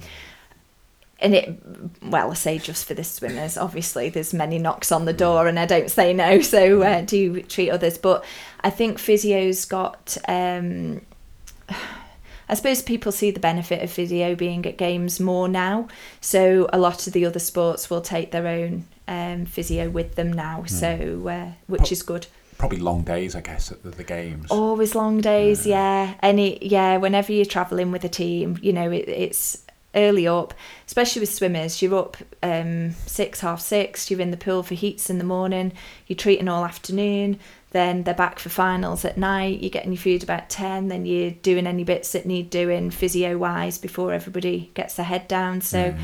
[1.20, 1.60] and it,
[2.04, 3.58] well, I say just for the swimmers.
[3.58, 6.42] Obviously, there's many knocks on the door, and I don't say no.
[6.48, 8.24] So uh, do treat others, but
[8.62, 10.18] I think physio's got.
[10.28, 11.02] Um,
[12.50, 15.90] I suppose people see the benefit of physio being at games more now.
[16.22, 20.32] So a lot of the other sports will take their own um, physio with them
[20.32, 20.64] now.
[20.66, 22.28] So uh, which is good.
[22.58, 24.50] Probably long days, I guess, at the, the games.
[24.50, 26.16] Always long days, yeah.
[26.24, 26.98] Any yeah.
[26.98, 29.64] Whenever you're traveling with a team, you know it, it's
[29.98, 30.54] early up,
[30.86, 31.82] especially with swimmers.
[31.82, 34.10] You're up um, six, half six.
[34.10, 35.74] You're in the pool for heats in the morning.
[36.08, 37.40] You're treating all afternoon.
[37.72, 39.60] Then they're back for finals at night.
[39.62, 40.88] You're getting your food about ten.
[40.88, 45.28] Then you're doing any bits that need doing physio wise before everybody gets their head
[45.28, 45.62] down.
[45.62, 45.96] So.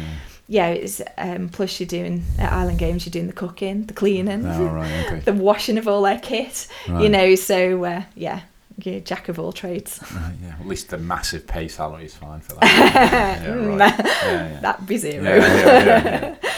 [0.46, 3.06] Yeah, it's um, plus you're doing at Island Games.
[3.06, 5.20] You're doing the cooking, the cleaning, Oh, right, okay.
[5.26, 6.68] the washing of all their kit.
[6.86, 8.42] You know, so uh, yeah,
[8.82, 10.00] you're jack of all trades.
[10.14, 12.64] Right, yeah, at least the massive pay salary is fine for that.
[13.44, 13.80] yeah, right.
[13.80, 14.60] yeah, yeah.
[14.60, 15.24] That'd be zero.
[15.24, 16.50] Yeah, yeah, yeah, yeah.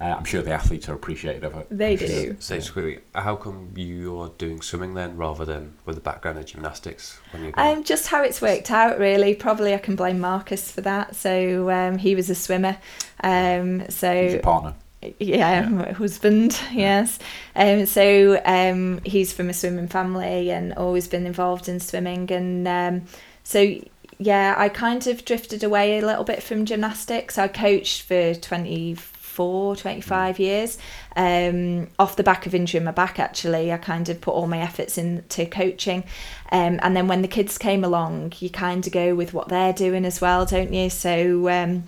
[0.00, 1.66] Uh, I'm sure the athletes are appreciative of it.
[1.70, 2.36] They do.
[2.40, 6.46] Say just quickly, how come you're doing swimming then rather than with the background of
[6.46, 7.54] gymnastics when?
[7.56, 9.34] Um, just how it's worked out, really.
[9.34, 11.14] Probably I can blame Marcus for that.
[11.14, 12.76] So um, he was a swimmer.
[13.22, 14.74] Um, He's so your partner.
[15.18, 17.18] Yeah, my husband, yes.
[17.56, 22.66] Um, so um, he's from a swimming family and always been involved in swimming, and
[22.68, 23.06] um,
[23.42, 23.78] so
[24.18, 27.38] yeah, I kind of drifted away a little bit from gymnastics.
[27.38, 28.96] I coached for twenty
[29.34, 30.78] 24, 25 years.
[31.16, 34.58] Um, off the back of injuring my back, actually, I kind of put all my
[34.58, 36.04] efforts into coaching.
[36.52, 39.72] Um, and then when the kids came along, you kind of go with what they're
[39.72, 40.88] doing as well, don't you?
[40.88, 41.84] So, um,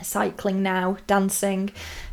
[0.00, 1.70] cycling now, dancing,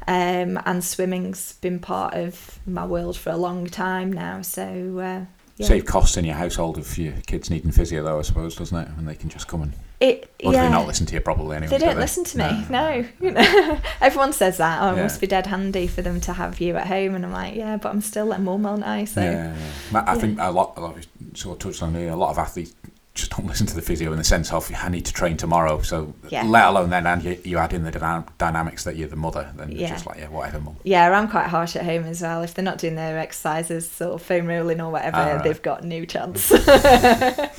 [0.08, 4.42] um, and swimming's been part of my world for a long time now.
[4.42, 4.64] So,
[5.00, 5.26] uh,
[5.58, 5.68] yeah.
[5.68, 8.88] Save costs in your household if your kids needing physio, though, I suppose, doesn't it?
[8.98, 9.74] And they can just come and.
[10.00, 10.66] It, Or do yeah.
[10.66, 11.70] they not listen to you probably anyway?
[11.70, 12.66] They do don't listen to me.
[12.72, 14.82] No, You know, everyone says that.
[14.82, 15.04] Oh, it Yeah.
[15.04, 17.78] must be dead handy for them to have you at home, and I'm like, yeah,
[17.78, 19.06] but I'm still their mum, aren't I?
[19.06, 19.56] So Yeah,
[19.92, 20.04] yeah.
[20.08, 21.06] I think a lot, a lot of,
[21.38, 22.74] sort of touched on it, a lot of athletes
[23.14, 25.82] just don't listen to the physio in the sense of I need to train tomorrow.
[25.82, 26.44] So Yeah.
[26.44, 29.52] let alone then, and you, you add in the dyna- dynamics that you're the mother,
[29.58, 29.90] then you're Yeah.
[29.90, 30.78] just like, yeah, whatever, mum.
[30.84, 32.42] yeah, I'm quite harsh at home as well.
[32.42, 35.44] If they're not doing their exercises, sort of foam rolling or whatever, Ah, right.
[35.44, 36.52] they've got no chance.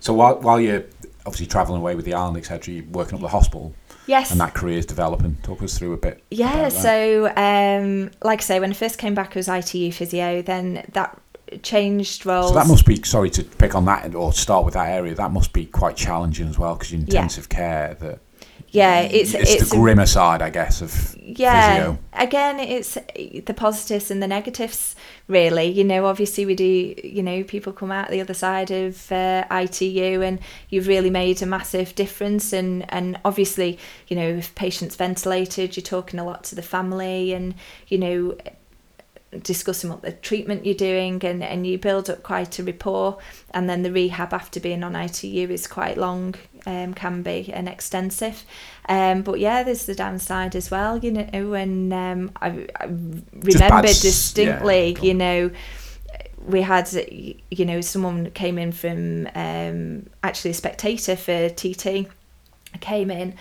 [0.00, 0.84] So while while you're
[1.26, 3.74] obviously travelling away with the Island, etc., you're working up the hospital,
[4.06, 4.30] yes.
[4.30, 5.36] and that career is developing.
[5.42, 6.22] Talk us through a bit.
[6.30, 10.40] Yeah, so um, like I say, when I first came back, I was ITU physio.
[10.40, 11.18] Then that
[11.62, 12.48] changed roles.
[12.48, 15.14] So that must be sorry to pick on that or start with that area.
[15.14, 17.94] That must be quite challenging as well because intensive care.
[17.94, 18.20] That
[18.70, 21.98] yeah, it's it's, it's the a- grimmer side, I guess, of yeah physio.
[22.14, 27.42] again it's the positives and the negatives really you know obviously we do you know
[27.44, 31.94] people come out the other side of uh, itu and you've really made a massive
[31.94, 36.62] difference and and obviously you know if patients ventilated you're talking a lot to the
[36.62, 37.54] family and
[37.88, 38.36] you know
[39.42, 43.18] discussing what the treatment you're doing and, and you build up quite a rapport.
[43.52, 46.34] And then the rehab after being on ITU is quite long
[46.66, 48.44] um, can be and extensive.
[48.88, 53.58] Um, but yeah there's the downside as well you know when um, I, I Just
[53.58, 55.50] bad remember distinctly yeah, you know
[56.46, 56.88] we had
[57.50, 62.08] you know someone came in from um, actually a spectator for TT
[62.80, 63.34] came in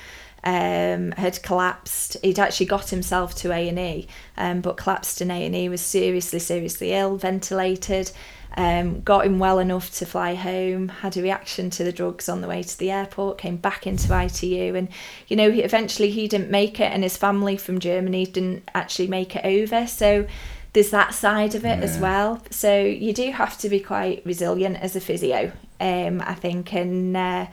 [0.48, 2.16] um, had collapsed.
[2.24, 4.08] He'd actually got himself to A and E,
[4.38, 5.68] um, but collapsed in A and E.
[5.68, 7.18] Was seriously, seriously ill.
[7.18, 8.12] Ventilated.
[8.56, 10.88] Um, got him well enough to fly home.
[10.88, 13.38] Had a reaction to the drugs on the way to the airport.
[13.38, 14.88] Came back into ITU, and
[15.28, 19.08] you know, he, eventually he didn't make it, and his family from Germany didn't actually
[19.08, 19.86] make it over.
[19.86, 20.28] So
[20.72, 22.42] there's that side of it as well.
[22.52, 27.18] So you do have to be quite resilient as a physio, um, I think, and
[27.18, 27.48] uh,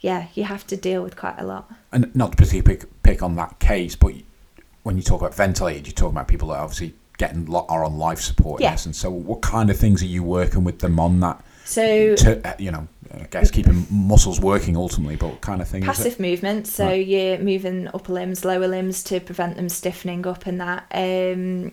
[0.00, 1.70] yeah, you have to deal with quite a lot.
[1.92, 4.12] And not to particularly pick, pick on that case, but
[4.82, 7.98] when you talk about ventilated, you're talking about people that are obviously getting are on
[7.98, 8.60] life support.
[8.60, 8.72] Yes, Yeah.
[8.74, 8.98] essence.
[8.98, 11.44] so what kind of things are you working with them on that?
[11.66, 15.68] So To, uh, you know, I guess keeping muscles working ultimately, but what kind of
[15.68, 17.06] thing passive movement, so Right.
[17.06, 20.84] you're moving upper limbs, lower limbs to prevent them stiffening up and that.
[20.92, 21.72] Um,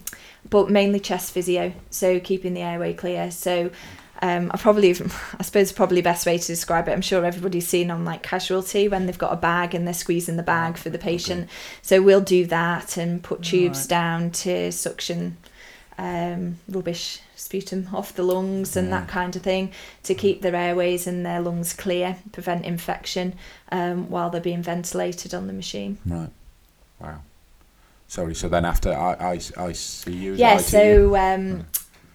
[0.50, 3.32] but mainly chest physio, so keeping the airway clear.
[3.32, 3.70] So
[4.22, 4.92] um, I probably,
[5.40, 6.92] I suppose, probably best way to describe it.
[6.92, 10.38] I'm sure everybody's seen on like casualty when they've got a bag and they're squeezing
[10.38, 11.50] the bag for the patient.
[11.82, 15.38] So we'll do that and put tubes down to suction
[15.98, 19.72] um, rubbish sputum off the lungs and that kind of thing
[20.04, 23.34] to keep their airways and their lungs clear, prevent infection
[23.72, 25.98] um, while they're being ventilated on the machine.
[26.06, 26.30] Right.
[27.00, 27.22] Wow.
[28.08, 28.36] Sorry.
[28.36, 30.34] So then after I I, I see you.
[30.34, 31.66] Yeah, so um,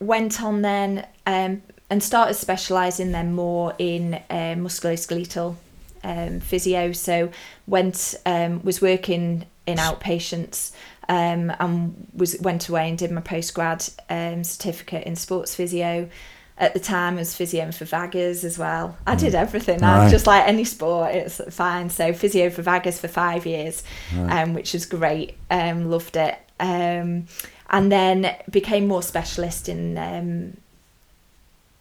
[0.01, 5.57] went on then um, and started specialising then more in um, musculoskeletal
[6.03, 6.93] um, physio.
[6.93, 7.31] So
[7.67, 10.73] went um, was working in outpatients
[11.11, 16.09] um, and was went away and did my postgrad um, certificate in sports physio.
[16.57, 18.97] At the time, I was physio for Vaggers as well.
[19.07, 19.83] I did everything.
[19.83, 20.11] I Right.
[20.11, 21.91] just like any sport, it's fine.
[21.91, 23.83] So physio for Vaggers for five years,
[24.17, 25.37] um, which was great.
[25.51, 26.39] Um, loved it.
[26.59, 27.27] Um,
[27.69, 30.57] and then became more specialist in um,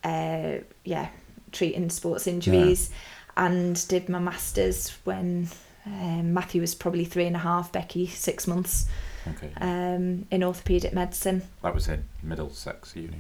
[0.04, 1.10] uh, yeah
[1.52, 2.90] treating sports injuries
[3.38, 5.48] and did my masters when
[5.86, 8.86] um, Matthew was probably three and a half Becky six months
[9.28, 9.52] Okay.
[9.62, 13.18] um, in orthopedic medicine that was in Middlesex Uni.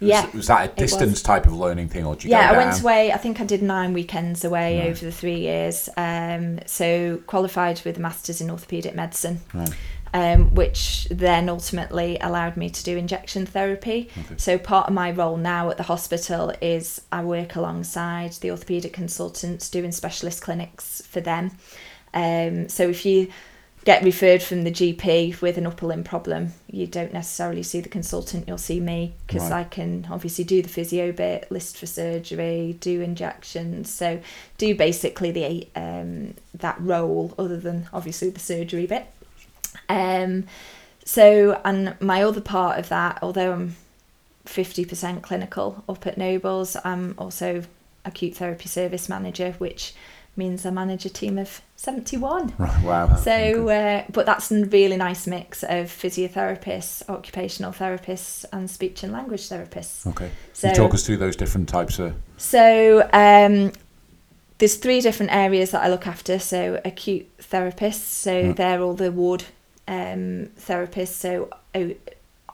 [0.00, 2.56] Was, Yeah, Was that a distance type of learning thing, or did you yeah I
[2.56, 4.88] went away I think I did nine weekends away Right.
[4.90, 9.72] over the three years um, so qualified with a masters in orthopedic medicine Right.
[10.14, 14.08] Um, which then ultimately allowed me to do injection therapy.
[14.18, 14.34] Okay.
[14.36, 18.92] So part of my role now at the hospital is I work alongside the orthopaedic
[18.92, 21.52] consultants doing specialist clinics for them.
[22.14, 23.28] Um, so if you
[23.84, 27.88] get referred from the GP with an upper limb problem, you don't necessarily see the
[27.88, 29.60] consultant, you'll see me because Right.
[29.60, 33.90] I can obviously do the physio bit, list for surgery, do injections.
[33.90, 34.20] So
[34.58, 39.06] do basically the um, that role other than obviously the surgery bit.
[39.88, 40.44] Um,
[41.04, 43.76] so, and my other part of that, although I'm
[44.46, 47.62] 50% clinical up at Nobles, I'm also
[48.04, 49.94] acute therapy service manager, which
[50.36, 52.54] means I manage a team of 71.
[52.58, 53.16] Right, wow.
[53.16, 59.12] So, uh, but that's a really nice mix of physiotherapists, occupational therapists, and speech and
[59.12, 60.06] language therapists.
[60.06, 60.30] Okay.
[60.52, 62.14] So- you talk us through those different types of.
[62.36, 63.72] So, um,
[64.58, 66.38] there's three different areas that I look after.
[66.38, 68.52] So, acute therapists, so Yeah.
[68.52, 69.44] they're all the ward
[69.88, 71.94] um, therapists, so o-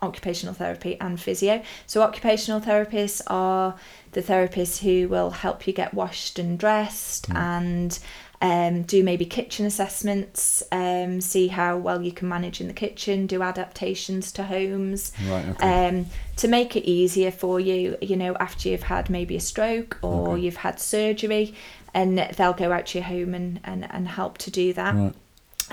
[0.02, 1.62] occupational therapy and physio.
[1.86, 3.74] So, occupational therapists are
[4.12, 7.98] the therapists who will help you get washed and dressed and
[8.42, 13.26] um, do maybe kitchen assessments, um, see how well you can manage in the kitchen,
[13.26, 15.88] do adaptations to homes Right, okay.
[15.88, 19.98] um, to make it easier for you, you know, after you've had maybe a stroke
[20.02, 20.42] or Okay.
[20.42, 21.54] you've had surgery,
[21.94, 24.94] and they'll go out to your home and, and, and help to do that.
[24.94, 25.14] Right.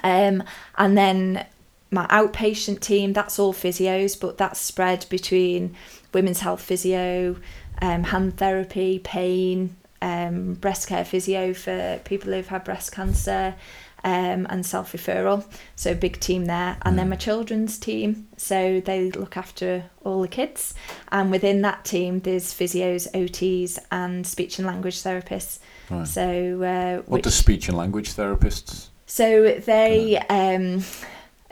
[0.04, 0.44] Um,
[0.78, 1.46] and then
[1.92, 5.76] my outpatient team, that's all physios, but that's spread between
[6.14, 7.36] women's health physio,
[7.82, 13.56] um, hand therapy, pain, um, breast care physio for people who've had breast cancer,
[14.04, 15.46] um, and self referral.
[15.76, 16.78] So big team there.
[16.82, 20.74] And then my children's team, so they look after all the kids.
[21.12, 25.60] And within that team, there's physios, OTs, and speech and language therapists.
[25.90, 26.08] Right.
[26.08, 28.88] So uh, What which- do speech and language therapists?
[29.12, 30.86] So they, um,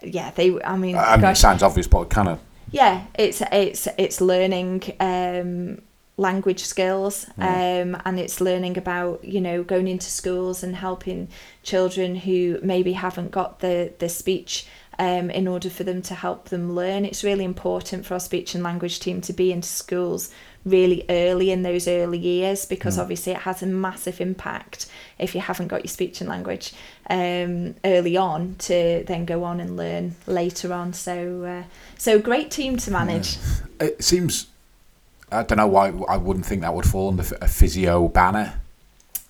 [0.01, 0.63] yeah, they.
[0.63, 2.39] I mean, I mean, it sounds obvious, but kind of.
[2.71, 5.81] yeah, it's it's it's learning um,
[6.15, 11.27] language skills, um, and it's learning about you know going into schools and helping
[11.61, 14.65] children who maybe haven't got the the speech.
[14.97, 18.53] Um, in order for them to help them learn, it's really important for our speech
[18.53, 20.29] and language team to be into schools
[20.65, 25.41] really early in those early years because obviously it has a massive impact if you
[25.41, 26.73] haven't got your speech and language
[27.09, 30.93] um, early on to then go on and learn later on.
[30.93, 31.63] So, uh,
[31.97, 33.37] so great team to manage.
[33.79, 34.47] It seems.
[35.31, 38.59] I don't know why I wouldn't think that would fall under a physio banner.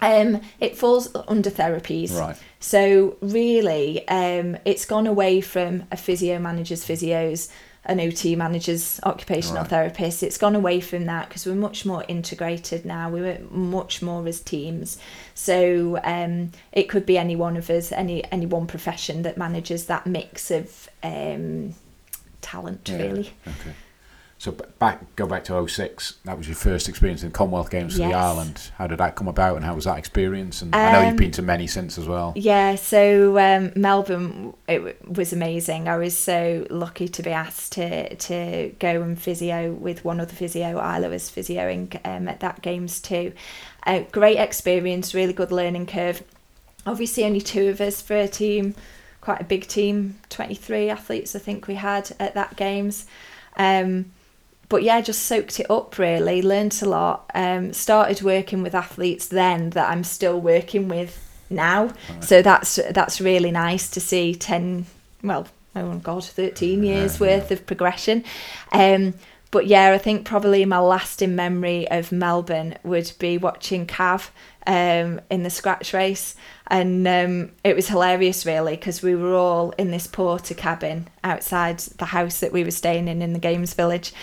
[0.02, 2.18] Um, it falls under therapies.
[2.18, 2.38] Right.
[2.60, 7.50] So really, um, it's gone away from a physio manager's physios,
[7.86, 9.70] an OT manager's occupational Right.
[9.70, 10.22] therapist.
[10.22, 13.10] It's gone away from that because we're much more integrated now.
[13.10, 14.98] We work much more as teams.
[15.34, 19.86] So um, it could be any one of us, any any one profession that manages
[19.86, 21.74] that mix of um,
[22.42, 22.89] talent.
[22.89, 23.32] Yeah, Really.
[23.48, 23.74] Okay.
[24.39, 26.15] So back, go back to 06.
[26.23, 28.15] That was your first experience in Commonwealth Games for the Yes.
[28.15, 28.71] Ireland.
[28.78, 30.62] How did that come about, and how was that experience?
[30.62, 32.32] And I know you've Um, been to many since as well.
[32.38, 35.89] Yeah, so um, Melbourne it w- was amazing.
[35.89, 40.32] I was so lucky to be asked to to go and physio with one other
[40.34, 40.69] physio.
[40.80, 43.34] Isla was physioing um, at that games too.
[43.86, 46.23] Uh, great experience, really good learning curve.
[46.86, 48.73] Obviously, only two of us for a team,
[49.19, 50.17] quite a big team.
[50.30, 53.06] Twenty three athletes, I think we had at that games.
[53.58, 54.13] Um,
[54.69, 57.29] but yeah, just soaked it up really, learnt a lot.
[57.34, 61.93] Um, started working with athletes then that I'm still working with now.
[62.21, 64.86] So that's that's really nice to see ten
[65.23, 68.23] well, oh god, thirteen years worth of progression.
[68.71, 69.15] Um
[69.51, 74.29] but yeah, I think probably my lasting memory of Melbourne would be watching Cav
[74.67, 76.36] um, in the scratch race,
[76.67, 82.05] and um, it was hilarious really because we were all in this Portakabin outside the
[82.05, 84.13] house that we were staying in in the games village,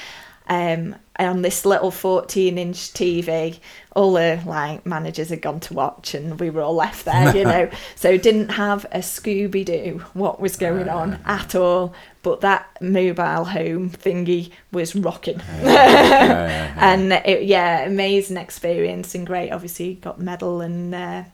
[0.48, 3.58] um, and on this little 14 inch TV,
[3.94, 7.44] all the like managers had gone to watch, and we were all left there, you
[7.44, 7.70] know.
[7.94, 11.94] so didn't have a Scooby Doo what was going on at all.
[12.22, 16.74] But that mobile home thingy was rocking, yeah, yeah.
[16.78, 19.50] and it, yeah, amazing experience and great.
[19.50, 21.24] Obviously, got the medal and uh,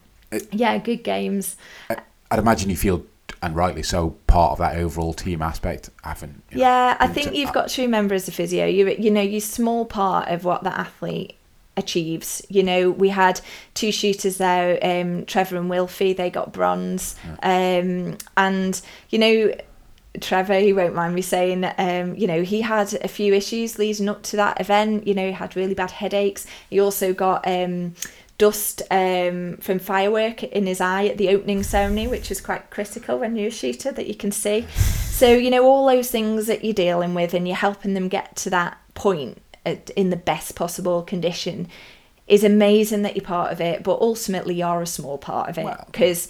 [0.53, 1.57] yeah, good games.
[1.90, 3.05] I'd imagine you feel,
[3.43, 5.91] and rightly so, part of that overall team aspect.
[6.05, 9.11] Having you know, Yeah, I think you've got to remember as a physio, you you
[9.11, 11.35] know, you're small part of what the athlete
[11.77, 12.43] achieves.
[12.49, 13.41] You know, we had
[13.75, 17.17] two shooters there, um, Trevor and Wilfie, they got bronze.
[17.43, 19.55] Um, and, you know,
[20.21, 24.09] Trevor, he won't mind me saying, um, you know, he had a few issues leading
[24.09, 25.07] up to that event.
[25.07, 26.47] You know, he had really bad headaches.
[26.69, 27.95] He also got um,
[28.43, 33.17] dust um, from firework in his eye at the opening ceremony, which is quite critical
[33.21, 34.67] when you're a shooter that you can see.
[34.73, 38.35] So, you know, all those things that you're dealing with and you're helping them get
[38.38, 41.69] to that point at, in the best possible condition
[42.27, 45.77] is amazing that you're part of it, but ultimately you're a small part of it
[45.87, 46.27] because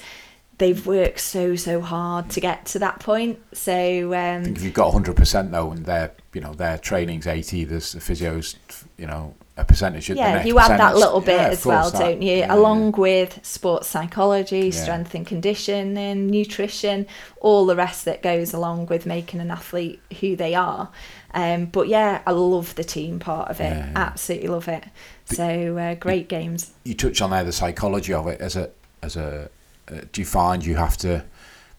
[0.59, 3.39] they've worked so so hard to get to that point.
[3.55, 3.73] So
[4.13, 7.65] I um, think if you've got 100% though, and their, you know, their training's 80,
[7.65, 8.57] there's the physios,
[8.99, 10.11] you know, a percentage.
[10.11, 12.37] at the yeah, you add that little bit Yeah, as well, that- don't you?
[12.39, 14.83] yeah, Along with sports psychology, Yeah.
[14.83, 17.07] strength and conditioning, nutrition,
[17.41, 20.89] all the rest that goes along with making an athlete who they are.
[21.35, 23.65] Um, but yeah, I love the team part of it.
[23.65, 23.93] Yeah, yeah.
[23.95, 24.85] Absolutely love it.
[25.27, 26.71] So uh, great games.
[26.85, 28.71] you touched on there the psychology of it as a
[29.03, 29.49] as a
[29.91, 31.25] uh, do you find you have to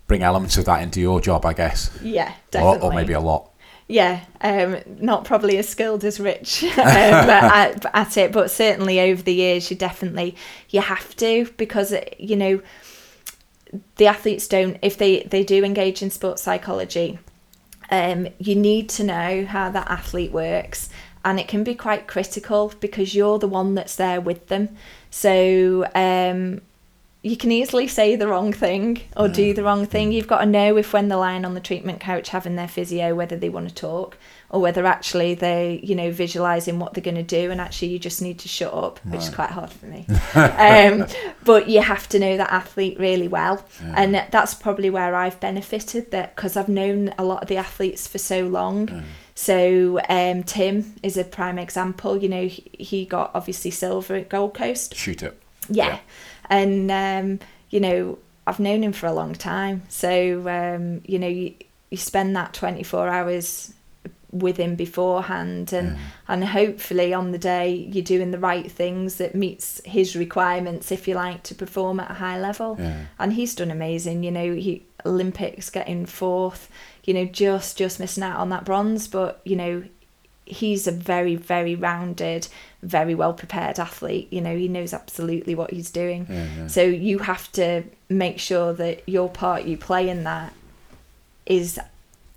[0.08, 1.46] bring elements of that into your job?
[1.46, 2.90] I guess, Yeah, or, definitely.
[2.90, 3.50] or maybe a lot.
[3.94, 9.22] Yeah, um, not probably as skilled as Rich um, at, at it, but certainly over
[9.22, 10.36] the years, you definitely
[10.70, 12.60] you have to because you know
[13.98, 17.20] the athletes don't if they they do engage in sports psychology.
[17.92, 20.90] Um, you need to know how that athlete works,
[21.24, 24.70] and it can be quite critical because you're the one that's there with them.
[25.12, 26.62] So um,
[27.24, 30.12] you can easily say the wrong thing or do the wrong thing.
[30.12, 33.16] You've got to know if when they're lying on the treatment couch having their physio,
[33.16, 34.18] whether they want to talk
[34.50, 37.98] or whether actually they, you know, visualizing what they're going to do and actually you
[37.98, 40.06] just need to shut up, which is quite hard for me.
[40.36, 41.08] um,
[41.46, 43.66] but you have to know that athlete really well,
[43.96, 48.06] and that's probably where I've benefited that because I've known a lot of the athletes
[48.06, 49.06] for so long.
[49.36, 52.18] So um, Tim is a prime example.
[52.18, 55.42] You know, he, he got obviously silver at Gold Coast Shoot it.
[55.70, 56.00] yeah,
[56.50, 57.40] and um,
[57.70, 61.54] you know I've known him for a long time, so um, you know you,
[61.90, 63.74] you spend that twenty four hours
[64.32, 69.36] with him beforehand, and and hopefully on the day you're doing the right things that
[69.36, 72.76] meets his requirements, if you like, to perform at a high level.
[72.80, 73.06] Yeah.
[73.20, 74.24] And he's done amazing.
[74.24, 76.70] You know, he Olympics getting fourth.
[77.04, 79.84] You know, just just missing out on that bronze, but you know
[80.46, 82.48] he's a very very rounded
[82.82, 86.28] very well prepared athlete you know he knows absolutely what he's doing
[86.68, 90.54] so you have to make sure that your part you play in that
[91.46, 91.80] is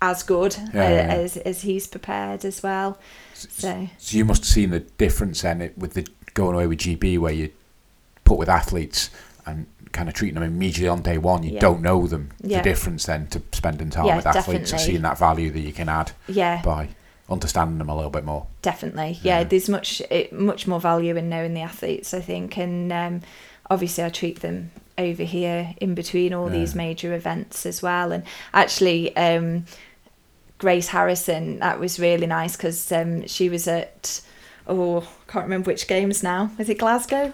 [0.01, 1.13] as good Yeah, yeah.
[1.15, 2.97] as as he's prepared as well
[3.33, 7.17] so So you must have seen the difference then with the going away with GB,
[7.19, 7.49] where you
[8.23, 9.09] put with athletes
[9.45, 11.41] and kind of treating them immediately on day one.
[11.43, 11.59] You Yeah.
[11.61, 12.29] don't know them.
[12.43, 12.57] Yeah.
[12.57, 14.85] The difference then to spending time Yeah, with athletes and definitely.
[14.85, 16.89] seeing that value that you can add yeah by
[17.29, 18.47] understanding them a little bit more.
[18.61, 19.19] definitely.
[19.21, 23.21] Yeah, there's much it, much more value in knowing the athletes i think and um,
[23.69, 28.23] obviously i treat them over here in between all these major events as well and
[28.53, 29.65] actually um,
[30.57, 34.21] grace harrison that was really nice because um, she was at
[34.67, 36.51] oh I can't remember which games now.
[36.57, 37.33] Was it glasgow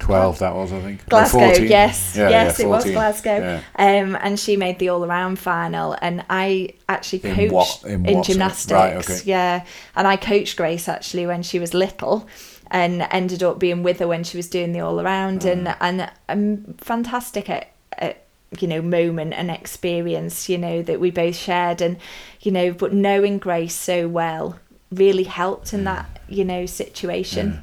[0.00, 1.08] Twelve, that was I think.
[1.08, 1.68] Glasgow, 14.
[1.68, 3.38] yes, Yeah, yes, yeah, it was Glasgow.
[3.38, 3.60] Yeah.
[4.02, 8.24] Um, and she made the all-around final, and I actually In coached what- in what
[8.26, 8.72] gymnastics.
[8.72, 9.20] right, okay.
[9.24, 12.26] Yeah, and I coached Grace actually when she was little,
[12.70, 15.76] and ended up being with her when she was doing the all-around, and Mm.
[15.80, 18.22] and um, fantastic at, at
[18.58, 21.96] you know moment and experience you know that we both shared, and
[22.40, 24.58] you know, but knowing Grace so well
[24.90, 27.62] really helped in that you know situation.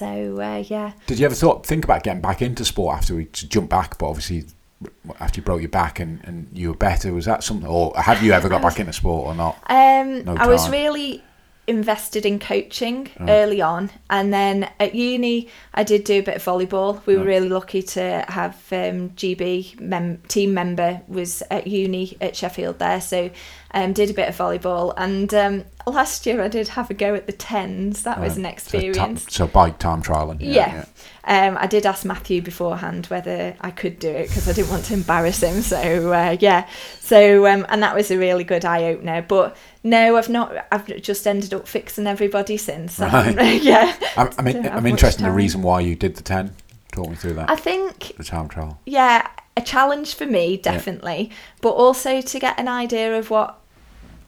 [0.00, 0.92] So uh, yeah.
[1.06, 3.98] Did you ever thought think about getting back into sport after we to jump back?
[3.98, 4.46] But obviously,
[5.20, 7.68] after you broke your back and, and you were better, was that something?
[7.68, 9.58] Or have you ever got back into sport or not?
[9.68, 11.22] Um, No I was really
[11.66, 16.42] invested in coaching early on, and then at uni I did do a bit of
[16.42, 17.04] volleyball.
[17.04, 22.34] We were really lucky to have um, GB mem- team member was at uni at
[22.34, 23.30] Sheffield there, so
[23.72, 24.92] um, did a bit of volleyball.
[24.96, 28.02] And um, last year I did have a go at the tens.
[28.02, 29.26] That was an So, ta- experience.
[29.32, 30.38] so bike time trialing.
[30.40, 30.84] Yeah.
[31.24, 34.86] Um, I did ask Matthew beforehand whether I could do it because I didn't want
[34.86, 35.60] to embarrass him.
[35.62, 36.66] So uh, yeah,
[36.98, 39.22] so um, and that was a really good eye opener.
[39.22, 40.66] But no, I've not.
[40.72, 42.98] I've just ended up fixing everybody since.
[43.10, 43.94] Um, yeah.
[44.16, 46.54] I'm, I'm, in, I'm interested in the reason why you did the 10.
[46.92, 47.48] Talk me through that.
[47.50, 48.80] I think the time trial.
[48.86, 53.59] yeah, a challenge for me definitely, but also to get an idea of what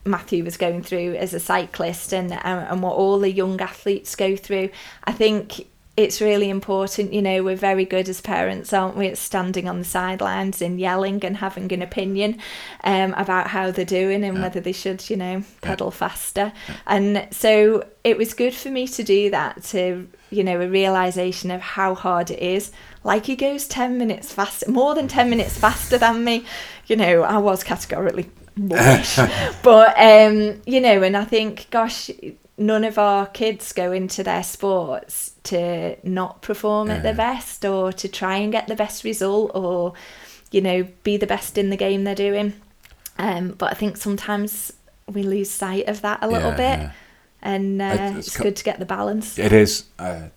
[0.05, 4.17] Matthew was going through as a cyclist and and and what all the young athletes
[4.17, 4.71] go through.
[5.05, 7.13] I think it's really important.
[7.13, 10.81] You know, we're very good as parents, aren't we, at standing on the sidelines and
[10.81, 12.41] yelling and having an opinion
[12.83, 16.53] um, about how they're doing and whether they should, you know, pedal faster.
[16.87, 21.51] And so it was good for me to do that to, you know, a realization
[21.51, 22.73] of how hard it is.
[23.05, 26.47] Like he goes 10 minutes faster, more than 10 minutes faster than me.
[26.87, 29.17] You know, I was categorically rubbish.
[29.63, 32.11] but, um, you know, and I think, gosh,
[32.59, 37.93] none of our kids go into their sports to not perform at their best or
[37.93, 39.95] to try and get the best result or,
[40.51, 42.53] you know, be the best in the game they're doing.
[43.19, 44.73] Um, but I think sometimes
[45.07, 46.79] we lose sight of that a little Yeah, bit.
[46.81, 46.93] yeah.
[47.43, 49.39] And uh, It's- it's, co- good to get the balance.
[49.39, 49.85] It is.
[49.99, 50.29] Uh,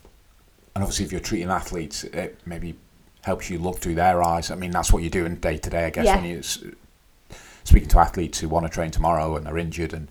[0.75, 2.75] and obviously, if you're treating athletes, it maybe
[3.21, 4.51] helps you look through their eyes.
[4.51, 6.15] I mean, that's what you're doing day to day, I guess, Yeah.
[6.17, 6.63] when you're s-
[7.65, 10.07] speaking to athletes who want to train tomorrow and they're injured and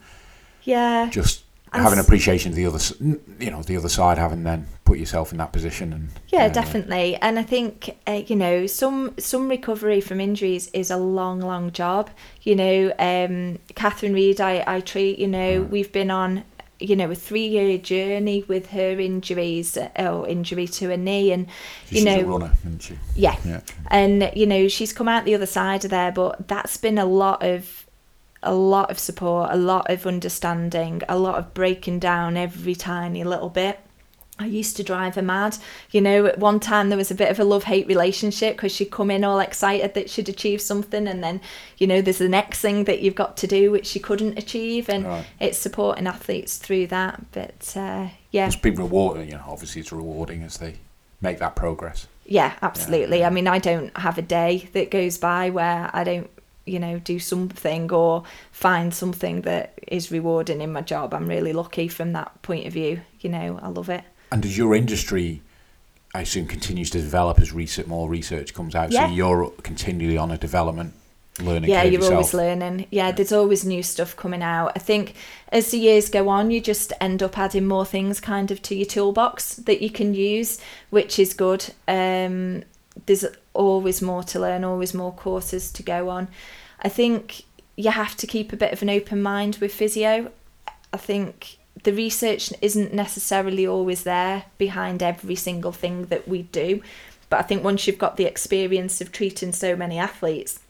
[0.64, 1.09] Yeah.
[1.11, 1.42] just
[1.72, 2.78] And having appreciation of the other,
[3.40, 7.16] you know, the other side, having then put yourself in that position and Yeah, definitely.
[7.16, 11.72] And I think uh, you know some some recovery from injuries is a long, long
[11.72, 12.11] job.
[12.42, 15.18] You know, um, Catherine Reed, I I treat.
[15.18, 16.44] You know, we've been on.
[16.85, 21.47] You know a three year journey with her injuries or injury to her knee, and
[21.89, 22.99] you She's know a runner, isn't she?
[23.14, 23.37] yeah.
[23.45, 23.61] Yeah.
[23.89, 27.07] And you know, she's come out the other side of there, but that's been a
[27.07, 27.87] lot of
[28.43, 33.24] a lot of support, a lot of understanding, a lot of breaking down every tiny
[33.24, 33.80] little bit.
[34.37, 35.57] I used to drive her mad.
[35.93, 38.72] You know, at one time there was a bit of a love hate relationship because
[38.72, 41.41] she'd come in all excited that she'd achieved something, and then,
[41.78, 44.89] you know, there's the next thing that you've got to do which she couldn't achieve,
[44.89, 45.24] and Right.
[45.39, 47.20] it's supporting athletes through that.
[47.30, 50.74] But uh, yeah, it's been rewarding, you know, obviously it's rewarding as they
[51.20, 52.09] make that progress.
[52.26, 53.24] Yeah, absolutely.
[53.24, 56.28] I mean, I don't have a day that goes by where I don't,
[56.64, 61.12] you know, do something or find something that is rewarding in my job.
[61.14, 63.03] I'm really lucky from that point of view.
[63.20, 64.03] You know, I love it.
[64.35, 65.43] And as your industry,
[66.12, 69.07] I assume, continues to develop as research, more research comes out, Yeah.
[69.07, 70.93] so you're continually on a development
[71.41, 72.14] learning yeah, curve you're yourself.
[72.14, 72.87] always learning.
[72.91, 74.72] Yeah, there's always new stuff coming out.
[74.74, 75.14] I think
[75.53, 78.74] as the years go on, you just end up adding more things kind of to
[78.74, 80.61] your toolbox that you can use,
[80.91, 81.66] which is good.
[81.87, 82.64] Um,
[83.07, 86.26] there's always more to learn, always more courses to go on.
[86.82, 87.45] I think
[87.76, 90.32] you have to keep a bit of an open mind with physio.
[90.93, 96.82] I think the research isn't necessarily always there behind every single thing that we do.
[97.30, 100.61] But I think once you've got the experience of treating so many athletes,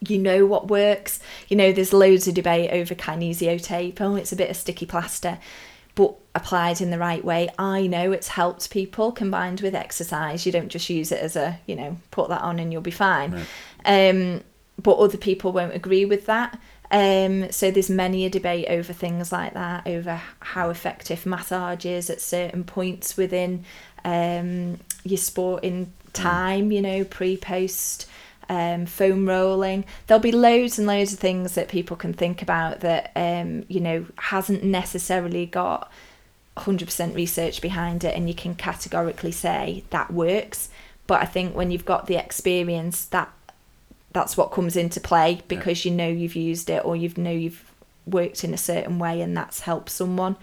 [0.00, 1.20] you know what works.
[1.48, 4.00] You know, there's loads of debate over kinesio tape.
[4.00, 5.38] Oh, it's a bit of sticky plaster.
[5.94, 10.44] But applied in the right way, I know it's helped people combined with exercise.
[10.44, 12.90] You don't just use it as a, you know, put that on and you'll be
[12.90, 13.46] fine.
[13.84, 14.42] Um,
[14.80, 16.60] but other people won't agree with that.
[16.90, 22.10] Um, so there's many a debate over things like that, over how effective massage is
[22.10, 23.64] at certain points within
[24.04, 28.08] um, your sporting time, you know, pre, post,
[28.48, 29.84] um, foam rolling.
[30.06, 33.80] There'll be loads and loads of things that people can think about that, um, you
[33.80, 35.90] know, hasn't necessarily got
[36.56, 40.70] 100% research behind it and you can categorically say that works.
[41.06, 43.30] But I think when you've got the experience, that
[44.16, 47.70] that's what comes into play because you know you've used it or you know you've
[48.06, 50.36] worked in a certain way and that's helped someone.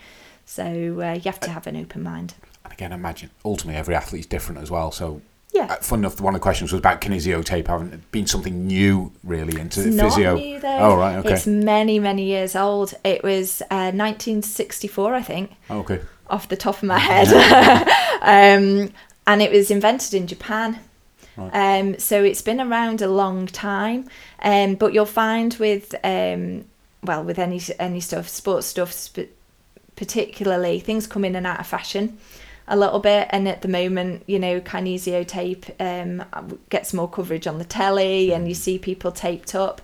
[0.45, 2.35] So uh, you have to have an open mind.
[2.63, 4.91] And again, imagine ultimately every athlete is different as well.
[4.91, 5.21] So,
[5.53, 5.65] Yeah.
[5.71, 8.67] uh, fun enough, one of the questions was about kinesio tape having it been something
[8.67, 10.35] new, really, into It's physio.
[10.35, 10.59] new.
[10.63, 11.33] Oh, right, okay.
[11.33, 12.93] It's many, many years old.
[13.03, 15.99] It was uh, 1964, I think, Oh, okay.
[16.29, 17.27] off the top of my head.
[18.21, 18.93] um,
[19.25, 20.79] and it was invented in Japan.
[21.37, 24.07] Um, so it's been around a long time.
[24.41, 26.65] Um, but you'll find with, um,
[27.03, 29.33] well, with any any stuff, sports stuff, sp-
[29.95, 32.17] particularly, things come in and out of fashion
[32.67, 33.27] a little bit.
[33.31, 36.23] And at the moment, you know, kinesio tape um,
[36.69, 39.81] gets more coverage on the telly, and you see people taped up.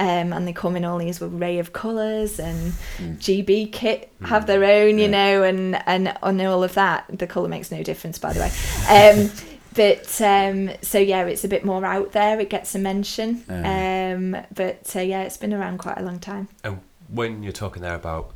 [0.00, 4.64] Um, and they come in all these array of colours and GB kit have their
[4.64, 7.04] own, you know, and, and and all of that.
[7.10, 8.50] The colour makes no difference, by the way.
[8.88, 9.30] Um,
[9.74, 12.38] but um, so yeah, it's a bit more out there.
[12.40, 13.42] It gets a mention.
[13.48, 16.48] Um, but uh, yeah, it's been around quite a long time.
[16.64, 18.32] And when you're talking there about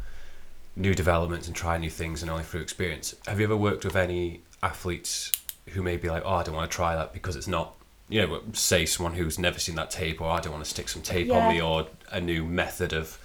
[0.77, 3.97] new developments and trying new things and only through experience, have you ever worked with
[3.97, 5.33] any athletes
[5.71, 7.75] who may be like, oh, I don't want to try that because it's not,
[8.09, 10.89] you know, say someone who's never seen that tape, or I don't want to stick
[10.89, 11.39] some tape Yeah.
[11.39, 13.19] on me, or a new method of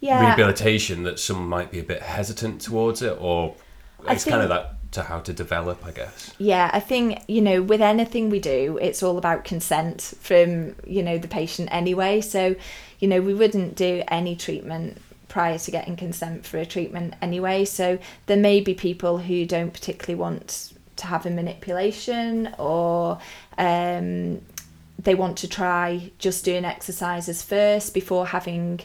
[0.00, 3.54] Yeah, rehabilitation that some might be a bit hesitant towards it, or
[4.06, 6.32] I it's kind of that to how to develop, I guess.
[6.38, 11.02] Yeah, I think, you know, with anything we do, it's all about consent from, you
[11.02, 12.22] know, the patient anyway.
[12.22, 12.56] So,
[12.98, 17.66] you know, we wouldn't do any treatment prior to getting consent for a treatment anyway.
[17.66, 23.18] So, there may be people who don't particularly want to have a manipulation or
[23.58, 24.40] um,
[24.98, 28.80] they want to try just doing exercises first before having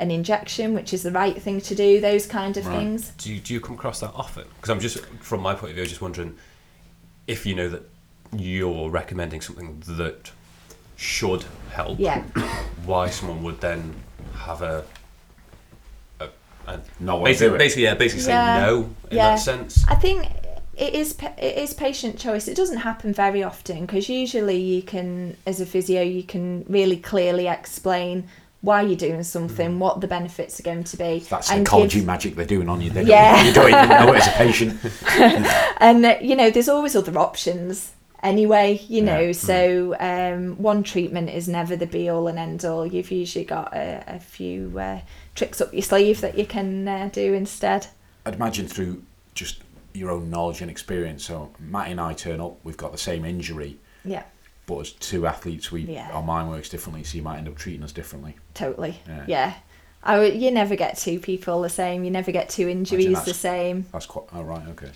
[0.00, 3.10] an injection, which is the right thing to do, those kind of things.
[3.18, 4.44] Do you, do you come across that often?
[4.56, 6.36] Because I'm just, from my point of view, just wondering
[7.26, 7.82] if you know that
[8.34, 10.32] you're recommending something that
[10.96, 11.98] should help.
[11.98, 12.22] Yeah.
[12.86, 13.94] Why someone would then
[14.34, 14.84] have a,
[16.18, 16.28] a,
[16.66, 18.60] a Not want to basically, do basically, yeah, basically say Yeah.
[18.60, 18.78] no
[19.10, 19.30] in Yeah.
[19.30, 19.84] that sense.
[19.86, 20.26] I think
[20.78, 22.48] it is it is patient choice.
[22.48, 26.96] It doesn't happen very often because usually you can, as a physio, you can really
[26.96, 28.28] clearly explain
[28.62, 32.06] why you're doing something, what the benefits are going to be, That and psychology give-
[32.06, 32.90] magic they're doing on you.
[32.90, 33.42] They Yeah.
[33.44, 34.78] you don't even know it as a patient.
[35.78, 37.92] and uh, you know there's always other options
[38.22, 39.32] anyway you know Yeah.
[39.32, 43.74] so um, one treatment is never the be all and end all you've usually got
[43.74, 45.00] a, a few uh,
[45.34, 47.86] tricks up your sleeve that you can uh, do instead
[48.26, 49.02] I'd imagine through
[49.34, 49.62] just
[49.94, 51.24] your own knowledge and experience.
[51.24, 54.24] So Matt and I turn up, we've got the same injury, yeah
[54.70, 56.10] but as two athletes, we Yeah.
[56.12, 58.36] our mind works differently, so you might end up treating us differently.
[58.54, 59.24] totally Yeah.
[59.26, 59.54] yeah.
[60.02, 62.04] I you never get two people the same.
[62.04, 63.84] You never get two injuries the same.
[63.92, 64.24] That's quite.
[64.32, 64.66] Oh, right.
[64.68, 64.90] Okay.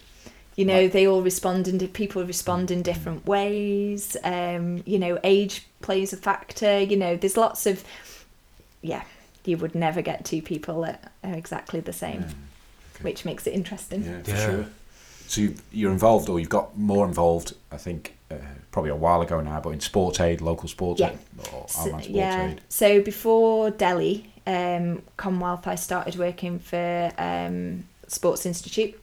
[0.56, 0.92] You know, Right.
[0.92, 4.16] they all respond and People respond in different ways.
[4.24, 6.78] Um, you know, age plays a factor.
[6.80, 7.84] You know, there's lots of.
[8.80, 9.02] Yeah,
[9.44, 13.02] you would never get two people that are exactly the same, Yeah.
[13.02, 14.04] which makes it interesting.
[14.04, 14.46] Yeah, for Yeah.
[14.46, 14.66] sure.
[15.34, 17.54] So you've, you're involved, or you've got more involved.
[17.72, 18.36] I think uh,
[18.70, 21.10] probably a while ago now, but in sports aid, local sports Yeah.
[21.10, 21.18] aid,
[21.52, 22.50] or So, Sports yeah.
[22.50, 22.60] Aid.
[22.68, 28.94] So before Delhi, um, Commonwealth, I started working for um, Sports Institute.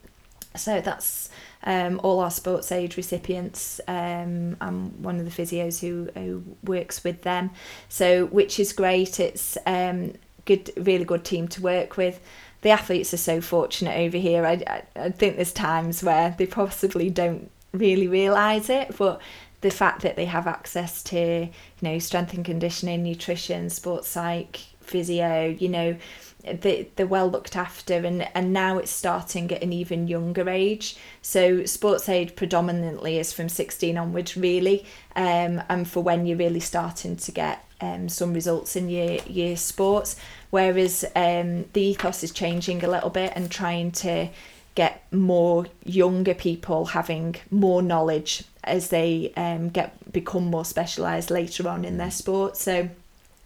[0.56, 1.30] So that's
[1.64, 3.82] um, all our sports aid recipients.
[3.90, 7.50] Um, I'm one of the physios who, who works with them.
[7.90, 9.20] So which is great.
[9.20, 10.14] It's um,
[10.46, 12.22] good, really good team to work with.
[12.62, 14.46] The athletes are so fortunate over here.
[14.46, 19.22] I, I, I think there's times where they possibly don't really realise it, but
[19.62, 21.52] the fact that they have access to, you
[21.82, 25.96] know, strength and conditioning, nutrition, sports psych, physio, you know,
[26.44, 30.98] they, they're well looked after and, and now it's starting at an even younger age.
[31.22, 34.86] So sports aid predominantly is from 16 onwards really
[35.16, 39.56] um, and for when you're really starting to get um, some results in your, your
[39.56, 40.16] sports.
[40.52, 44.30] Whereas um, the ethos is changing a little bit and trying to
[44.76, 51.68] get more younger people having more knowledge as they um, get become more specialised later
[51.68, 52.56] on in their sport.
[52.58, 52.90] So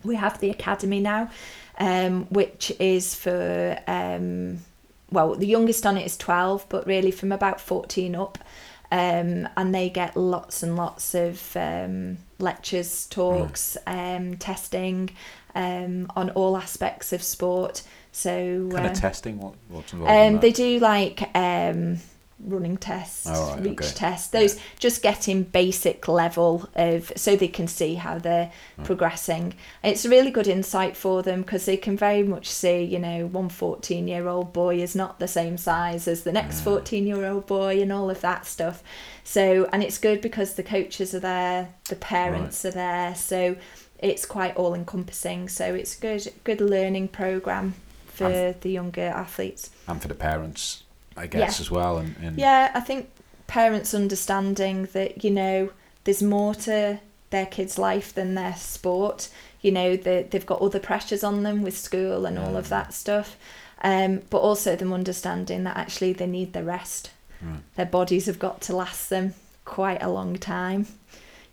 [0.04, 1.32] we have the academy now,
[1.80, 4.60] um, which is for um,
[5.12, 8.38] well, the youngest on it is twelve, but really from about fourteen up,
[8.92, 15.12] um, and they get lots and lots of um, lectures, talks, um, testing
[15.56, 17.82] um, on all aspects of sport.
[18.12, 19.40] So Kind uh, of testing.
[19.40, 20.12] What, what's involved?
[20.14, 20.42] in um, that?
[20.42, 21.98] they do like um,
[22.40, 23.92] running tests, Oh, right, reach okay.
[23.94, 24.28] tests.
[24.30, 28.52] Those just getting basic level of so they can see how they're
[28.84, 29.54] progressing.
[29.84, 33.26] It's a really good insight for them because they can very much see, you know,
[33.28, 37.26] one 14 year old boy is not the same size as the next 14 year
[37.26, 38.84] old boy and all of that stuff.
[39.24, 43.16] So, and it's good because the coaches are there, the parents are there.
[43.16, 43.56] So
[44.00, 45.50] it's quite all encompassing.
[45.50, 47.76] So it's good, good learning program
[48.08, 49.70] for the younger athletes.
[49.88, 50.84] and for the parents,
[51.18, 51.62] I guess Yeah.
[51.64, 51.98] as well.
[51.98, 53.10] And, and Yeah, I think
[53.48, 55.70] parents understanding that you know
[56.04, 57.00] there's more to
[57.32, 59.30] their kids' life than their sport.
[59.62, 62.94] You know, they they've got other pressures on them with school and all of that
[62.94, 63.36] stuff.
[63.84, 67.12] Um, but also them understanding that actually they need the rest.
[67.42, 67.60] Right.
[67.76, 69.34] Their bodies have got to last them
[69.66, 70.88] quite a long time.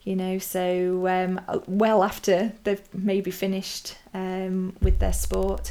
[0.05, 5.71] You know, so um, well after they've maybe finished um, with their sport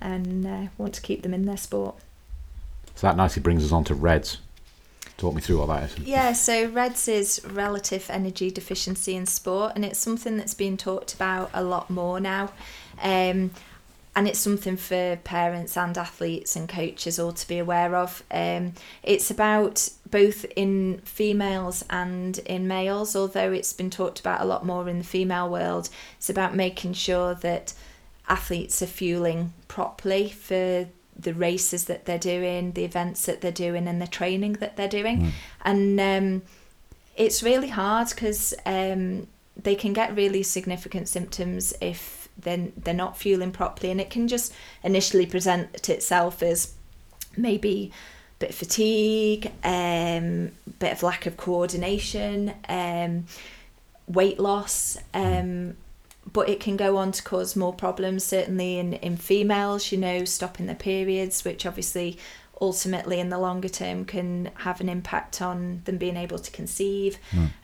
[0.00, 1.96] and uh, want to keep them in their sport.
[2.94, 4.38] So that nicely brings us on to RED-S.
[5.16, 5.98] Talk me through what that is.
[5.98, 11.14] Yeah, so RED-S is relative energy deficiency in sport, and it's something that's being talked
[11.14, 12.52] about a lot more now.
[13.02, 13.50] Um,
[14.16, 18.22] and it's something for parents and athletes and coaches all to be aware of.
[18.30, 24.44] Um, it's about both in females and in males, although it's been talked about a
[24.44, 25.88] lot more in the female world.
[26.16, 27.74] It's about making sure that
[28.28, 30.86] athletes are fueling properly for
[31.18, 34.88] the races that they're doing, the events that they're doing, and the training that they're
[34.88, 35.32] doing.
[35.64, 36.42] And um,
[37.16, 39.26] it's really hard because um,
[39.60, 44.28] they can get really significant symptoms if then they're not fueling properly, and it can
[44.28, 46.74] just initially present itself as
[47.36, 53.26] maybe a bit of fatigue, um, bit of lack of coordination, um,
[54.06, 54.96] weight loss.
[55.12, 55.76] Um,
[56.32, 60.24] but it can go on to cause more problems, certainly in, in females, you know,
[60.24, 62.18] stopping their periods, which obviously
[62.60, 67.18] ultimately in the longer term can have an impact on them being able to conceive.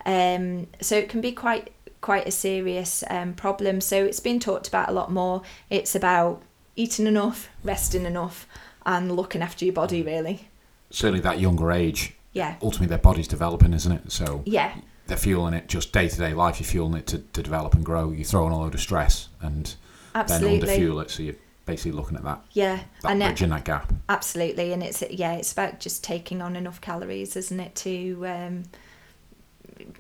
[0.05, 3.81] Um, so it can be quite quite a serious um, problem.
[3.81, 5.43] So it's been talked about a lot more.
[5.69, 6.43] It's about
[6.77, 8.47] eating enough, resting enough,
[8.87, 10.49] and looking after your body really.
[10.91, 12.57] Certainly, that younger age, Yeah.
[12.63, 14.11] ultimately their body's developing, isn't it?
[14.13, 14.73] So Yeah.
[15.07, 16.59] they're fueling it just day to day life.
[16.59, 18.11] You're fueling it to, to develop and grow.
[18.11, 19.75] You're throwing a load of stress and
[20.15, 20.59] Absolutely.
[20.61, 21.11] then under fuel it.
[21.11, 21.35] So you're
[21.67, 22.81] basically looking at that, Yeah.
[23.03, 23.93] that and it- bridging that gap.
[24.09, 28.63] Absolutely, and it's yeah, it's about just taking on enough calories, isn't it, to um,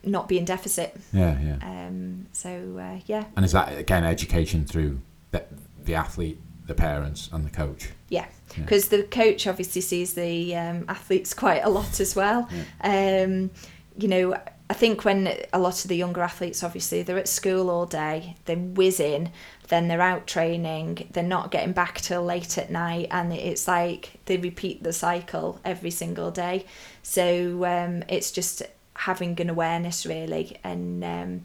[0.04, 0.96] not be in deficit.
[1.12, 1.56] Yeah, yeah.
[1.62, 5.00] Um, so uh, yeah, And is that again education through
[5.30, 5.44] the,
[5.84, 7.90] the athlete, the parents, and the coach?
[8.08, 8.26] yeah,
[8.56, 12.48] because the coach obviously sees the um, athletes quite a lot as well.
[12.82, 13.50] Um,
[13.96, 14.36] you know,
[14.68, 18.36] I think when a lot of the younger athletes, obviously, they're at school all day,
[18.44, 19.32] they're whizzing,
[19.68, 24.20] then they're out training, they're not getting back till late at night, and it's like
[24.26, 26.66] they repeat the cycle every single day.
[27.02, 28.62] So um, it's just
[29.00, 31.42] having an awareness really, and um,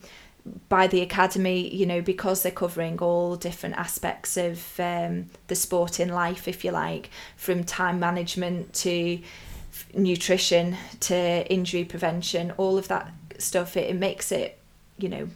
[0.70, 5.99] by the academy, you know, because they're covering all different aspects of um, the sport
[5.99, 9.20] in life, if you like, from time management to
[9.72, 11.16] f- nutrition to
[11.51, 14.60] injury prevention, all of that stuff, it, it makes it,
[14.99, 15.30] you know,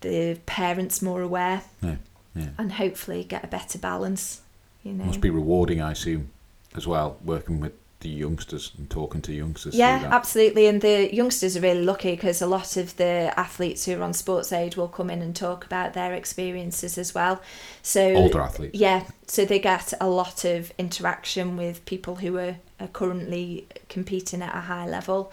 [0.00, 1.96] the parents more aware Yeah,
[2.36, 2.50] yeah.
[2.56, 4.42] and hopefully get a better balance,
[4.84, 5.06] you know.
[5.06, 6.30] Must be rewarding, I assume,
[6.76, 9.74] as well, working with the youngsters and talking to youngsters.
[9.74, 10.66] Yeah, absolutely.
[10.66, 14.12] And the youngsters are really lucky because a lot of the athletes who are on
[14.12, 17.42] Sports Aid will come in and talk about their experiences as well.
[17.82, 18.78] So Older athletes.
[18.78, 24.42] Yeah, so they get a lot of interaction with people who are, are currently competing
[24.42, 25.32] at a high level.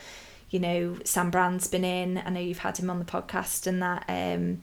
[0.49, 2.17] You know, Sam Brand's been in.
[2.25, 4.05] I know you've had him on the podcast, and that.
[4.07, 4.61] Um,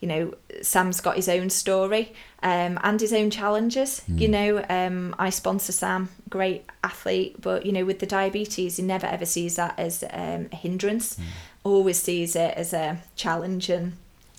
[0.00, 4.02] you know, Sam's got his own story um, and his own challenges.
[4.20, 8.82] You know, um, I sponsor Sam, great athlete, but you know, with the diabetes, he
[8.82, 11.18] never ever sees that as um, a hindrance.
[11.62, 13.94] Always sees it as a challenge and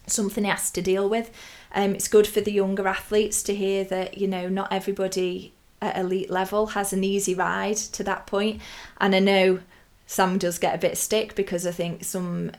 [0.05, 1.31] something he has to deal with.
[1.73, 5.97] Um, it's good for the younger athletes to hear that you know not everybody at
[5.97, 8.61] elite level has an easy ride to that point.
[8.99, 9.59] And I know
[10.07, 12.51] Sam does get a bit stick because I think some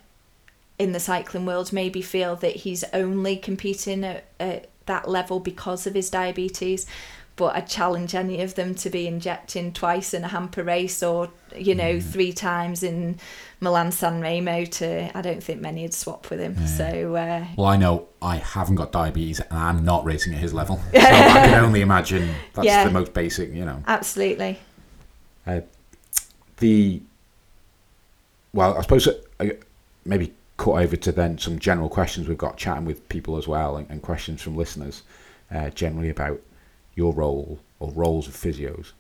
[0.79, 5.87] in the cycling world maybe feel that he's only competing at, at that level because
[5.87, 6.87] of his diabetes.
[7.37, 11.29] But I challenge any of them to be injecting twice in a hamper race or,
[11.55, 13.19] you know, three times in
[13.61, 16.67] Milan San Remo to, I don't think many would swap with him.
[16.67, 20.55] So, uh, Well, I know I haven't got diabetes and I'm not racing at his
[20.55, 20.81] level.
[20.95, 21.03] So I
[21.47, 22.85] can only imagine that's Yeah.
[22.85, 23.83] the most basic, you know.
[23.87, 24.59] absolutely.
[25.47, 25.61] Uh,
[26.59, 27.03] the
[28.55, 29.45] well, I suppose uh,
[30.07, 33.77] maybe cut over to then some general questions we've got chatting with people as well,
[33.77, 35.03] and, and questions from listeners
[35.55, 36.41] uh, generally about
[36.95, 38.93] your role or roles of physios.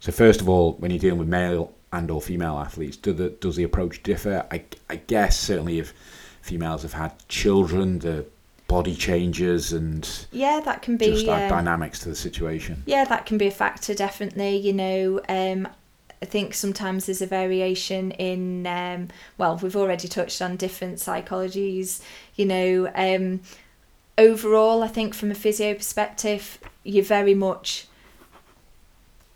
[0.00, 3.30] So first of all, when you're dealing with male and or female athletes, do the,
[3.30, 4.46] does the approach differ?
[4.50, 5.92] I, I guess certainly if
[6.42, 8.26] females have had children, the
[8.66, 11.06] body changes and Yeah, that can be.
[11.06, 12.82] just like um, dynamics to the situation.
[12.86, 14.56] Yeah, that can be a factor, definitely.
[14.56, 15.68] You know, um,
[16.22, 19.08] I think sometimes there's a variation in, um,
[19.38, 22.00] well, we've already touched on different psychologies.
[22.34, 23.40] You know, um,
[24.16, 27.86] overall, I think from a physio perspective, you very much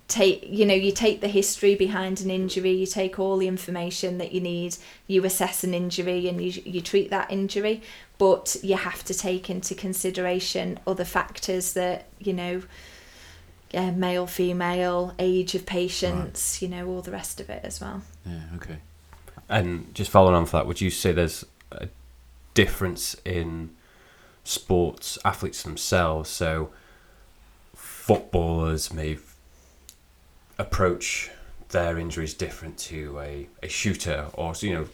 [0.09, 4.16] take you know you take the history behind an injury you take all the information
[4.16, 4.74] that you need
[5.07, 7.83] you assess an injury and you you treat that injury
[8.16, 12.62] but you have to take into consideration other factors that you know
[13.71, 18.03] yeah, male, female, age of patients, you know, all the rest of it as well.
[18.25, 18.79] Yeah, okay.
[19.49, 21.89] And just following on for that, would you say there's a
[22.55, 23.71] difference in
[24.45, 26.31] sports athletes themselves?
[26.31, 26.71] So
[27.75, 29.19] footballers may
[30.59, 31.31] approach
[31.69, 34.89] their injuries different to a, a shooter, or you know,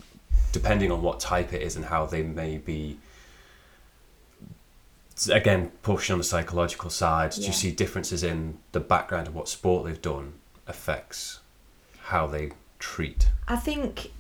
[0.53, 2.99] depending on what type it is and how they may be.
[5.31, 7.47] Again, pushing on the psychological side, do Yeah.
[7.49, 10.35] you see differences in the background of what sport they've done
[10.67, 11.39] affects
[12.07, 13.29] how they treat?
[13.47, 14.11] I think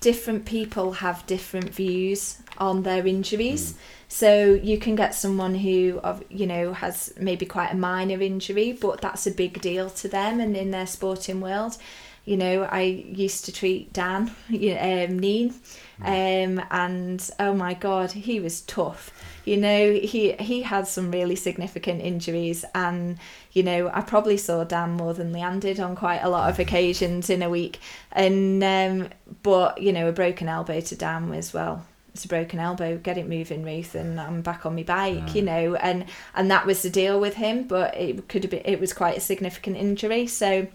[0.00, 3.74] different people have different views on their injuries.
[4.08, 8.72] So you can get someone who, of- you know, has maybe quite a minor injury,
[8.72, 11.78] but that's a big deal to them and in their sporting world.
[12.24, 15.54] You know, I used to treat Dan, um, Kneen,
[16.02, 19.10] um, and oh my God, he was tough.
[19.44, 23.18] You know, he he had some really significant injuries, and
[23.52, 26.58] you know, I probably saw Dan more than Leanne did on quite a lot of
[26.58, 27.80] occasions in a week.
[28.12, 29.08] And um,
[29.42, 31.84] but you know, a broken elbow to Dan was well,
[32.14, 32.98] it's a broken elbow.
[32.98, 35.34] Get it moving, Ruth, and I'm back on my bike.
[35.34, 37.64] You know, and and that was the deal with him.
[37.64, 40.26] But it could have been it was quite a significant injury.
[40.26, 40.68] So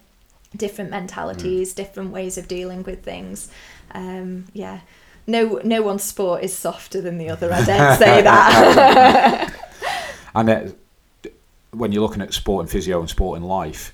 [0.55, 3.49] different mentalities, different ways of dealing with things.
[3.91, 4.82] Um, yeah.
[5.28, 7.51] No, no one's sport is softer than the other.
[7.51, 9.53] I dare say that.
[10.36, 10.65] And uh,
[11.71, 13.91] when you're looking at sport and physio and sport and life,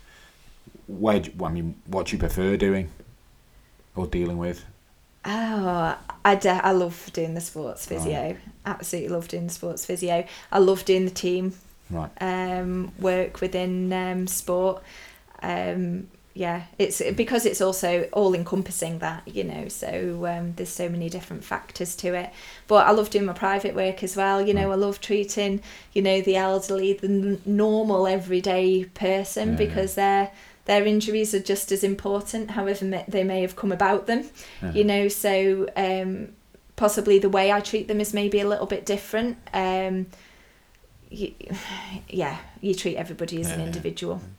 [0.87, 2.89] where do, I mean, what do you prefer doing
[3.95, 4.65] or dealing with?
[5.23, 8.35] Oh, I, de- I love doing the sports physio.
[8.65, 10.25] Absolutely love doing the sports physio.
[10.51, 11.53] I love doing the team
[11.89, 12.09] Right.
[12.19, 14.83] um, work within um, sport.
[15.41, 19.67] Um, yeah, it's because it's also all encompassing that, you know.
[19.67, 22.31] So um, there's so many different factors to it.
[22.67, 24.41] But I love doing my private work as well.
[24.41, 25.61] You know, I love treating,
[25.93, 30.31] you know, the elderly, the n- normal everyday person Yeah, because their
[30.65, 34.23] their injuries are just as important, however they may have come about them.
[34.73, 36.29] You know, so um,
[36.77, 39.37] possibly the way I treat them is maybe a little bit different.
[39.53, 40.07] Um,
[41.11, 41.33] you,
[42.09, 44.19] yeah, you treat everybody as an individual.
[44.23, 44.29] yeah.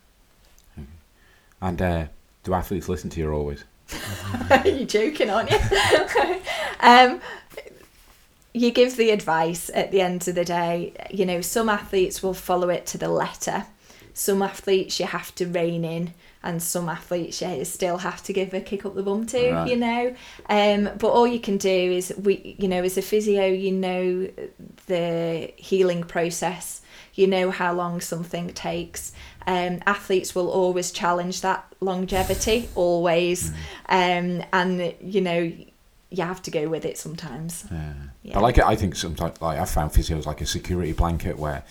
[1.65, 2.07] And uh,
[2.43, 3.65] do athletes listen to you always?
[4.67, 5.59] You're joking, aren't you?
[6.81, 7.23] um,
[8.53, 10.93] you give the advice at the end of the day.
[11.11, 13.65] You know, some athletes will follow it to the letter.
[14.13, 16.13] Some athletes you have to rein in,
[16.43, 19.53] and some athletes you still have to give a kick up the bum to.
[19.53, 19.71] Right.
[19.71, 20.15] You know,
[20.51, 24.29] um, but all you can do is we, you know, as a physio, you know
[24.87, 26.83] the healing process.
[27.15, 29.13] You know how long something takes.
[29.47, 33.51] Um, athletes will always challenge that longevity, always,
[33.89, 35.53] um, and you know
[36.11, 37.65] you have to go with it sometimes.
[38.35, 38.65] I like it.
[38.65, 41.65] I think sometimes, like I found physios like a security blanket where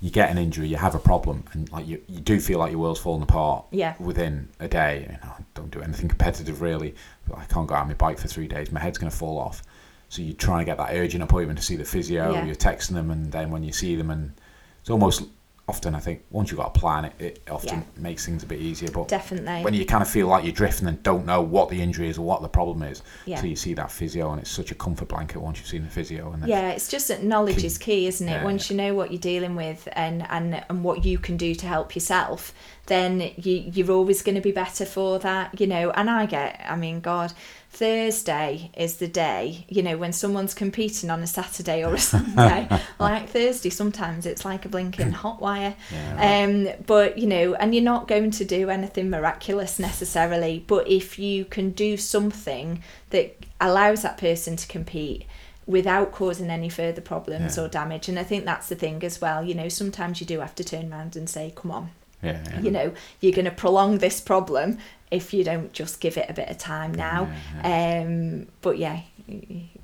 [0.00, 2.70] you get an injury, you have a problem, and like you, you do feel like
[2.70, 3.64] your world's falling apart.
[3.70, 3.94] Yeah.
[3.98, 6.94] Within a day, you know, I don't do anything competitive really.
[7.26, 8.70] But I can't go out on my bike for three days.
[8.70, 9.62] My head's going to fall off.
[10.08, 12.32] So you try and get that urgent appointment to see the physio.
[12.32, 12.44] Yeah.
[12.44, 14.32] You're texting them, and then when you see them, and
[14.80, 15.24] it's almost
[15.66, 18.02] often I think once you've got a plan, it, it often Yeah.
[18.02, 18.90] makes things a bit easier.
[18.90, 19.62] But Definitely.
[19.62, 22.18] when you kind of feel like you're drifting and don't know what the injury is
[22.18, 23.40] or what the problem is, Yeah.
[23.40, 25.90] till you see that physio, and it's such a comfort blanket once you've seen the
[25.90, 26.32] physio.
[26.32, 27.66] And Yeah, it's just that knowledge Key.
[27.66, 28.32] is key, isn't it?
[28.32, 31.54] Yeah, Once you know what you're dealing with and, and, and what you can do
[31.54, 32.52] to help yourself,
[32.86, 35.90] then you, you're always going to be better for that, you know.
[35.92, 37.32] And I get, I mean, God,
[37.74, 42.68] Thursday is the day, you know, when someone's competing on a Saturday or a Sunday.
[43.00, 45.74] like Thursday, sometimes it's like a blinking hot wire.
[46.16, 50.64] Um, but, you know, and you're not going to do anything miraculous necessarily.
[50.66, 55.26] But if you can do something that allows that person to compete,
[55.66, 57.64] without causing any further problems Yeah.
[57.64, 58.06] or damage.
[58.10, 59.42] And I think that's the thing as well.
[59.42, 61.90] You know, sometimes you do have to turn around and say, come on,
[62.22, 62.60] yeah, yeah.
[62.60, 64.76] you know, you're going to prolong this problem
[65.14, 67.28] if you don't just give it a bit of time now.
[67.62, 69.00] Um, but yeah,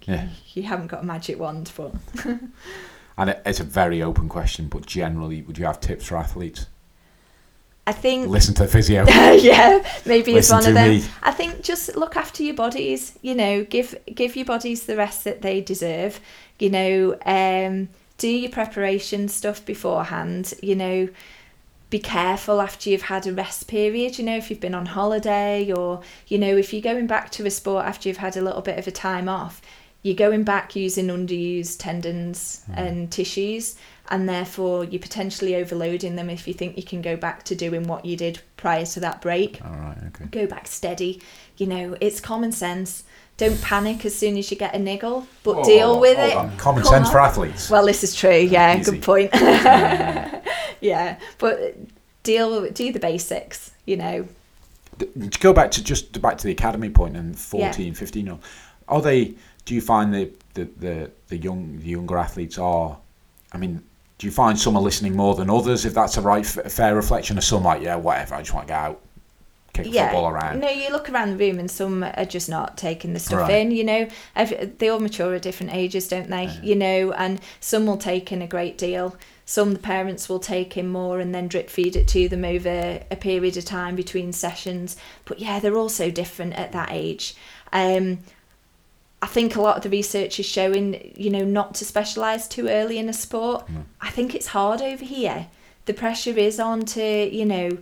[0.03, 0.28] Yeah.
[0.55, 1.93] you haven't got a magic wand, but
[3.18, 6.66] And it, it's a very open question, but generally, would you have tips for athletes?
[7.87, 9.05] I think Listen to the physio.
[9.09, 10.89] yeah, maybe it's Listen one to of them.
[10.91, 11.05] me.
[11.22, 13.18] I think just look after your bodies.
[13.22, 16.20] You know, give give your bodies the rest that they deserve.
[16.59, 20.55] You know, um, do your preparation stuff beforehand.
[20.62, 21.09] You know,
[21.91, 24.18] be careful after you've had a rest period.
[24.18, 27.47] You know, if you've been on holiday or you know if you're going back to
[27.47, 29.61] a sport after you've had a little bit of a time off.
[30.03, 32.72] You're going back using underused tendons hmm.
[32.74, 33.76] and tissues,
[34.09, 37.86] and therefore you're potentially overloading them if you think you can go back to doing
[37.86, 40.24] what you did prior to that break All right, okay.
[40.30, 41.20] go back steady.
[41.59, 43.05] You know, it's common sense.
[43.36, 46.59] Don't panic as soon as you get a niggle, but Whoa, deal with hold it.
[46.59, 47.12] Common Come sense on.
[47.12, 47.70] for athletes.
[47.70, 48.36] Well, this is true.
[48.36, 48.91] Yeah, Easy.
[48.91, 49.32] good point.
[50.81, 51.76] yeah, but
[52.22, 53.72] deal do the basics.
[53.87, 54.28] You know,
[54.99, 58.45] to go back to just back to the academy point and 14, 15 year old,
[58.89, 59.35] are they?
[59.64, 62.99] Do you find the the, the, the young the younger athletes are?
[63.53, 63.83] I mean,
[64.18, 65.85] do you find some are listening more than others?
[65.85, 68.68] If that's a right f- fair reflection, or some like yeah, whatever, I just want
[68.68, 69.01] to get out,
[69.87, 70.09] yeah.
[70.09, 70.61] football around.
[70.61, 73.61] No, you look around the room and some are just not taking the stuff Right.
[73.62, 73.70] in.
[73.70, 76.51] You know, Ev- they all mature at different ages, don't they?
[76.62, 79.16] You know, and some will take in a great deal.
[79.45, 83.01] Some the parents will take in more and then drip feed it to them over
[83.11, 84.97] a period of time between sessions.
[85.24, 87.35] But yeah, they're all so different at that age.
[87.72, 88.20] Um,
[89.22, 92.68] I think a lot of the research is showing, you know, not to specialise too
[92.68, 93.68] early in a sport.
[94.01, 95.49] I think it's hard over here.
[95.85, 97.78] The pressure is on to, you know,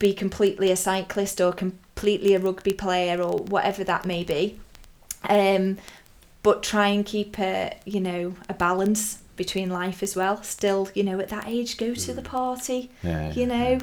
[0.00, 4.58] be completely a cyclist or completely a rugby player or whatever that may be.
[5.28, 5.78] Um,
[6.42, 10.42] but try and keep a, you know, a balance between life as well.
[10.42, 13.78] Still, you know, at that age, go to the party, Yeah, you know,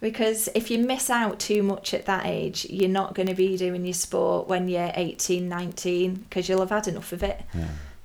[0.00, 3.56] because if you miss out too much at that age, you're not going to be
[3.56, 7.40] doing your sport when you're 18, 19, because you'll have had enough of it,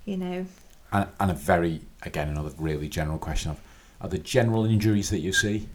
[0.06, 0.46] you know.
[0.92, 3.60] And, and a very again another really general question of
[4.00, 5.68] are the general injuries that you see,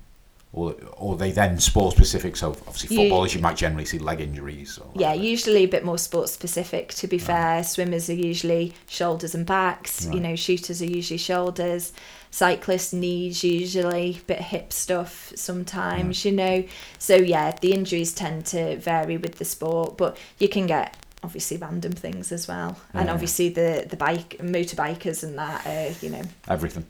[0.53, 2.37] or or are they then sport specific?
[2.37, 4.79] So obviously footballers you might generally see leg injuries.
[4.79, 5.25] Or Yeah, whatever.
[5.25, 6.91] usually a bit more sports specific.
[6.95, 10.07] To be fair, swimmers are usually shoulders and backs.
[10.07, 11.93] You know, shooters are usually shoulders.
[12.31, 16.25] Cyclists knees usually, bit of hip stuff sometimes.
[16.25, 16.65] You know,
[16.99, 21.57] so yeah, the injuries tend to vary with the sport, but you can get obviously
[21.57, 25.67] random things as well, and obviously the the bike motorbikers and that.
[25.67, 26.85] Uh, you know, everything.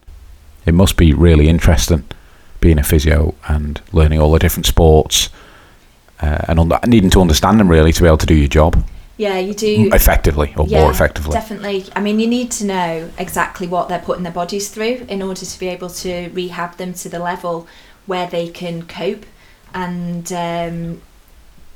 [0.66, 2.04] It must be really interesting
[2.62, 5.28] being a physio and learning all the different sports
[6.20, 8.82] uh, and needing to understand them really to be able to do your job
[9.18, 9.90] yeah, you do.
[9.92, 11.32] effectively or more effectively.
[11.32, 11.84] Definitely.
[11.94, 15.44] I mean, you need to know exactly what they're putting their bodies through in order
[15.44, 17.66] to be able to rehab them to the level
[18.06, 19.26] where they can cope
[19.74, 21.02] and um,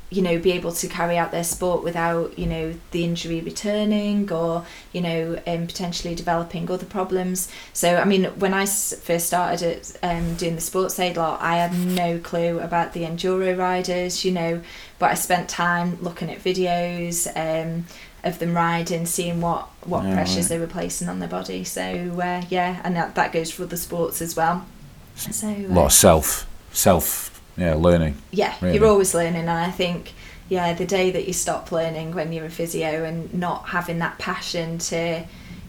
[0.09, 4.31] you know be able to carry out their sport without you know the injury returning
[4.31, 7.49] or you know um, potentially developing other problems.
[7.73, 11.57] So i mean when I first started at, um, doing the sports aid lot i
[11.57, 14.61] had no clue about the enduro riders you know
[14.99, 17.85] but i spent time looking at videos um,
[18.23, 20.49] of them riding seeing what what Yeah, pressures right.
[20.49, 21.63] they were placing on their body.
[21.63, 24.65] So uh, yeah and that, that goes for other sports as well.
[25.15, 28.15] So A lot of self, self, yeah, learning.
[28.31, 28.75] yeah Really?
[28.77, 30.13] you're always learning and i think
[30.49, 34.17] yeah the day that you stop learning when you're a physio and not having that
[34.19, 35.23] passion to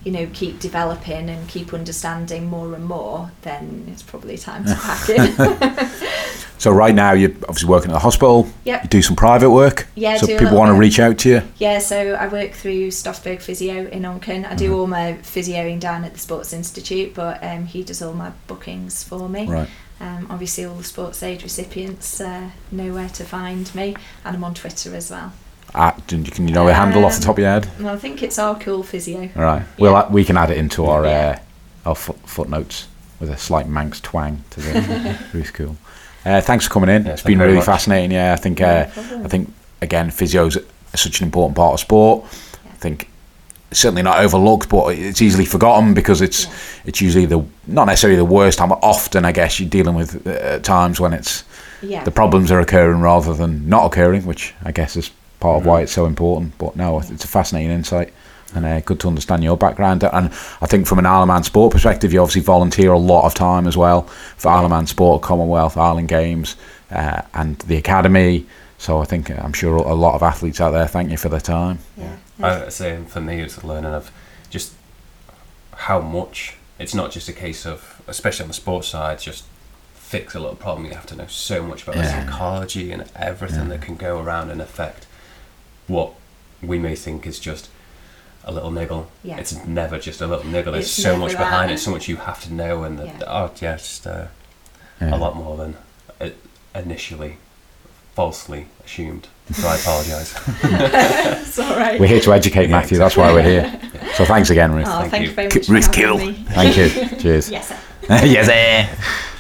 [0.05, 4.75] you know keep developing and keep understanding more and more then it's probably time to
[4.75, 5.89] pack in
[6.59, 8.49] So right now you're obviously working at the hospital.
[8.65, 8.83] Yep.
[8.83, 9.87] You do some private work.
[9.95, 11.43] Yeah, So people want to reach out to you.
[11.59, 16.05] yeah so i work through stoffberg physio in Onchan i do all my physioing down
[16.05, 19.69] at the sports institute but um, he does all my bookings for me Right.
[20.01, 24.45] Um, obviously all the sports aid recipients uh, know where to find me and i'm
[24.45, 25.33] on twitter as well
[25.75, 27.69] At, can you- can you know a handle off the top of your head?
[27.81, 29.63] well, i think it's R Cooil physio All right.
[29.77, 29.99] Well, Yeah.
[30.01, 31.41] uh, we can add it into our Yeah.
[31.85, 32.87] uh, our foot, footnotes
[33.19, 35.77] with a slight Manx twang to the Ruth Cooil.
[36.25, 37.05] Uh, thanks for coming in.
[37.05, 37.65] Yeah, it's thank you been really much.
[37.67, 38.13] fascinating.
[38.13, 39.25] Yeah, I think No uh, problem.
[39.25, 40.57] I think again, physio's
[40.95, 42.25] such an important part of sport.
[42.65, 42.71] Yeah.
[42.73, 43.09] I think
[43.71, 46.51] certainly not overlooked, but it's easily forgotten because it's Yeah.
[46.87, 50.27] it's usually the not necessarily the worst time, but often I guess you're dealing with
[50.27, 51.45] uh, times when it's
[51.83, 55.11] yeah the problems are occurring rather than not occurring, which I guess is
[55.41, 55.71] part of Mm-hmm.
[55.71, 56.57] why it's so important.
[56.59, 58.13] But no, it's a fascinating insight
[58.55, 60.03] and uh, good to understand your background.
[60.03, 60.31] And
[60.63, 63.35] I think from an Isle of Man sport perspective, you obviously volunteer a lot of
[63.35, 64.03] time as well
[64.39, 66.57] for Isle of Man Sport, Commonwealth, Island Games,
[66.91, 68.47] uh, and the academy.
[68.79, 71.41] So I think I'm sure a lot of athletes out there thank you for their
[71.41, 71.79] time.
[71.99, 74.11] yeah I would say for me, it's a learning of
[74.51, 74.73] just
[75.75, 76.55] how much.
[76.79, 79.45] It's not just a case of, especially on the sports side, just
[79.95, 80.87] fix a little problem.
[80.87, 84.51] You have to know so much about the psychology and everything that can go around
[84.51, 85.07] and affect
[85.89, 86.13] what
[86.63, 87.69] we may think is just
[88.45, 89.11] a little niggle.
[89.25, 89.39] Yeah.
[89.39, 90.73] It's never just a little niggle.
[90.73, 91.75] There's so much behind that.
[91.75, 93.23] it, so much you have to know, and the, Yeah.
[93.27, 94.27] oh yeah, just uh,
[95.01, 95.15] Yeah.
[95.15, 95.77] a lot more than
[96.21, 96.31] uh,
[96.75, 97.39] initially
[98.15, 99.29] falsely assumed.
[99.53, 100.35] So I apologise.
[100.63, 102.99] it's all right We're here to educate Matthew.
[102.99, 103.81] That's why we're here.
[104.15, 104.87] So thanks again, Ruth.
[104.89, 105.29] oh, Thank thank, you.
[105.31, 106.19] you very much Ruth having Gill.
[106.19, 106.33] me.
[106.51, 107.17] Thank you.
[107.19, 107.51] Cheers.
[107.51, 107.77] yes sir.
[108.09, 108.49] yes.
[108.49, 108.89] eh.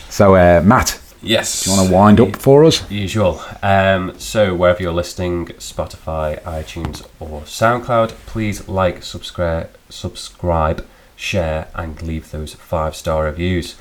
[0.08, 1.64] So uh, Matt, yes.
[1.64, 2.90] do you want to wind up for us?
[2.90, 3.40] Usual.
[3.62, 10.86] Um, so wherever you're listening, Spotify, iTunes, or SoundCloud, please like, subscribe, subscribe,
[11.16, 13.76] share, and leave those five star reviews.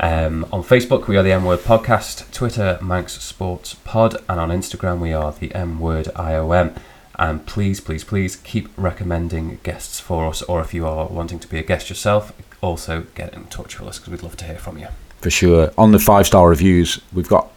[0.00, 2.30] Um, on Facebook, we are the M Word Podcast.
[2.32, 6.76] Twitter, Manx Sports Pod, and on Instagram, we are the M Word IOM.
[7.18, 11.48] And please, please, please keep recommending guests for us, or if you are wanting to
[11.48, 14.58] be a guest yourself, also get in touch with us because we'd love to hear
[14.58, 14.86] from you.
[15.20, 15.72] for sure.
[15.76, 17.50] On the five star reviews, we've got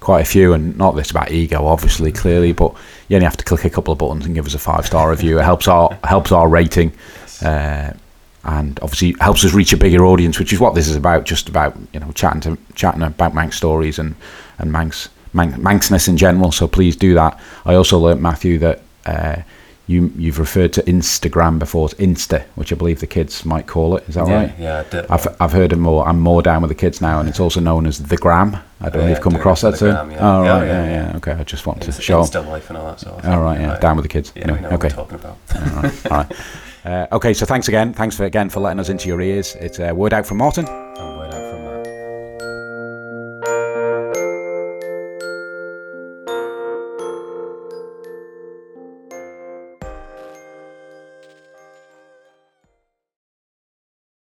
[0.00, 2.74] quite a few, and not this about ego, obviously, clearly, but
[3.08, 5.10] you only have to click a couple of buttons and give us a five star
[5.10, 5.38] review.
[5.38, 6.92] It helps our helps our rating,
[7.40, 7.92] uh,
[8.44, 11.24] and obviously helps us reach a bigger audience, which is what this is about.
[11.24, 14.14] Just about you know chatting to chatting about Manx stories and
[14.58, 16.52] and Manx Man- Manxness in general.
[16.52, 17.38] So please do that.
[17.64, 18.82] I also learnt Matthew that.
[19.06, 19.42] Uh,
[19.88, 23.96] you, you've referred to Instagram before as Insta, which I believe the kids might call
[23.96, 24.06] it.
[24.06, 24.58] Is that yeah, right?
[24.58, 25.06] Yeah, I did.
[25.10, 26.06] I've I've heard it more.
[26.06, 28.58] I'm more down with the kids now, and it's also known as the gram.
[28.82, 30.18] I don't know if you've come across that gram, yeah.
[30.20, 31.16] Oh Yeah, right, yeah, yeah.
[31.16, 32.20] Okay, I just want to show.
[32.22, 34.30] Insta life and all that sort of All right, yeah, down with the kids.
[34.36, 34.88] Yeah, Anyway, we know okay.
[34.88, 35.76] what we're talking about.
[35.76, 36.32] all right, all right.
[36.88, 37.92] Uh, okay, so thanks again.
[37.92, 39.54] Thanks for again for letting us into your ears.
[39.56, 40.64] It's a word out from Martin.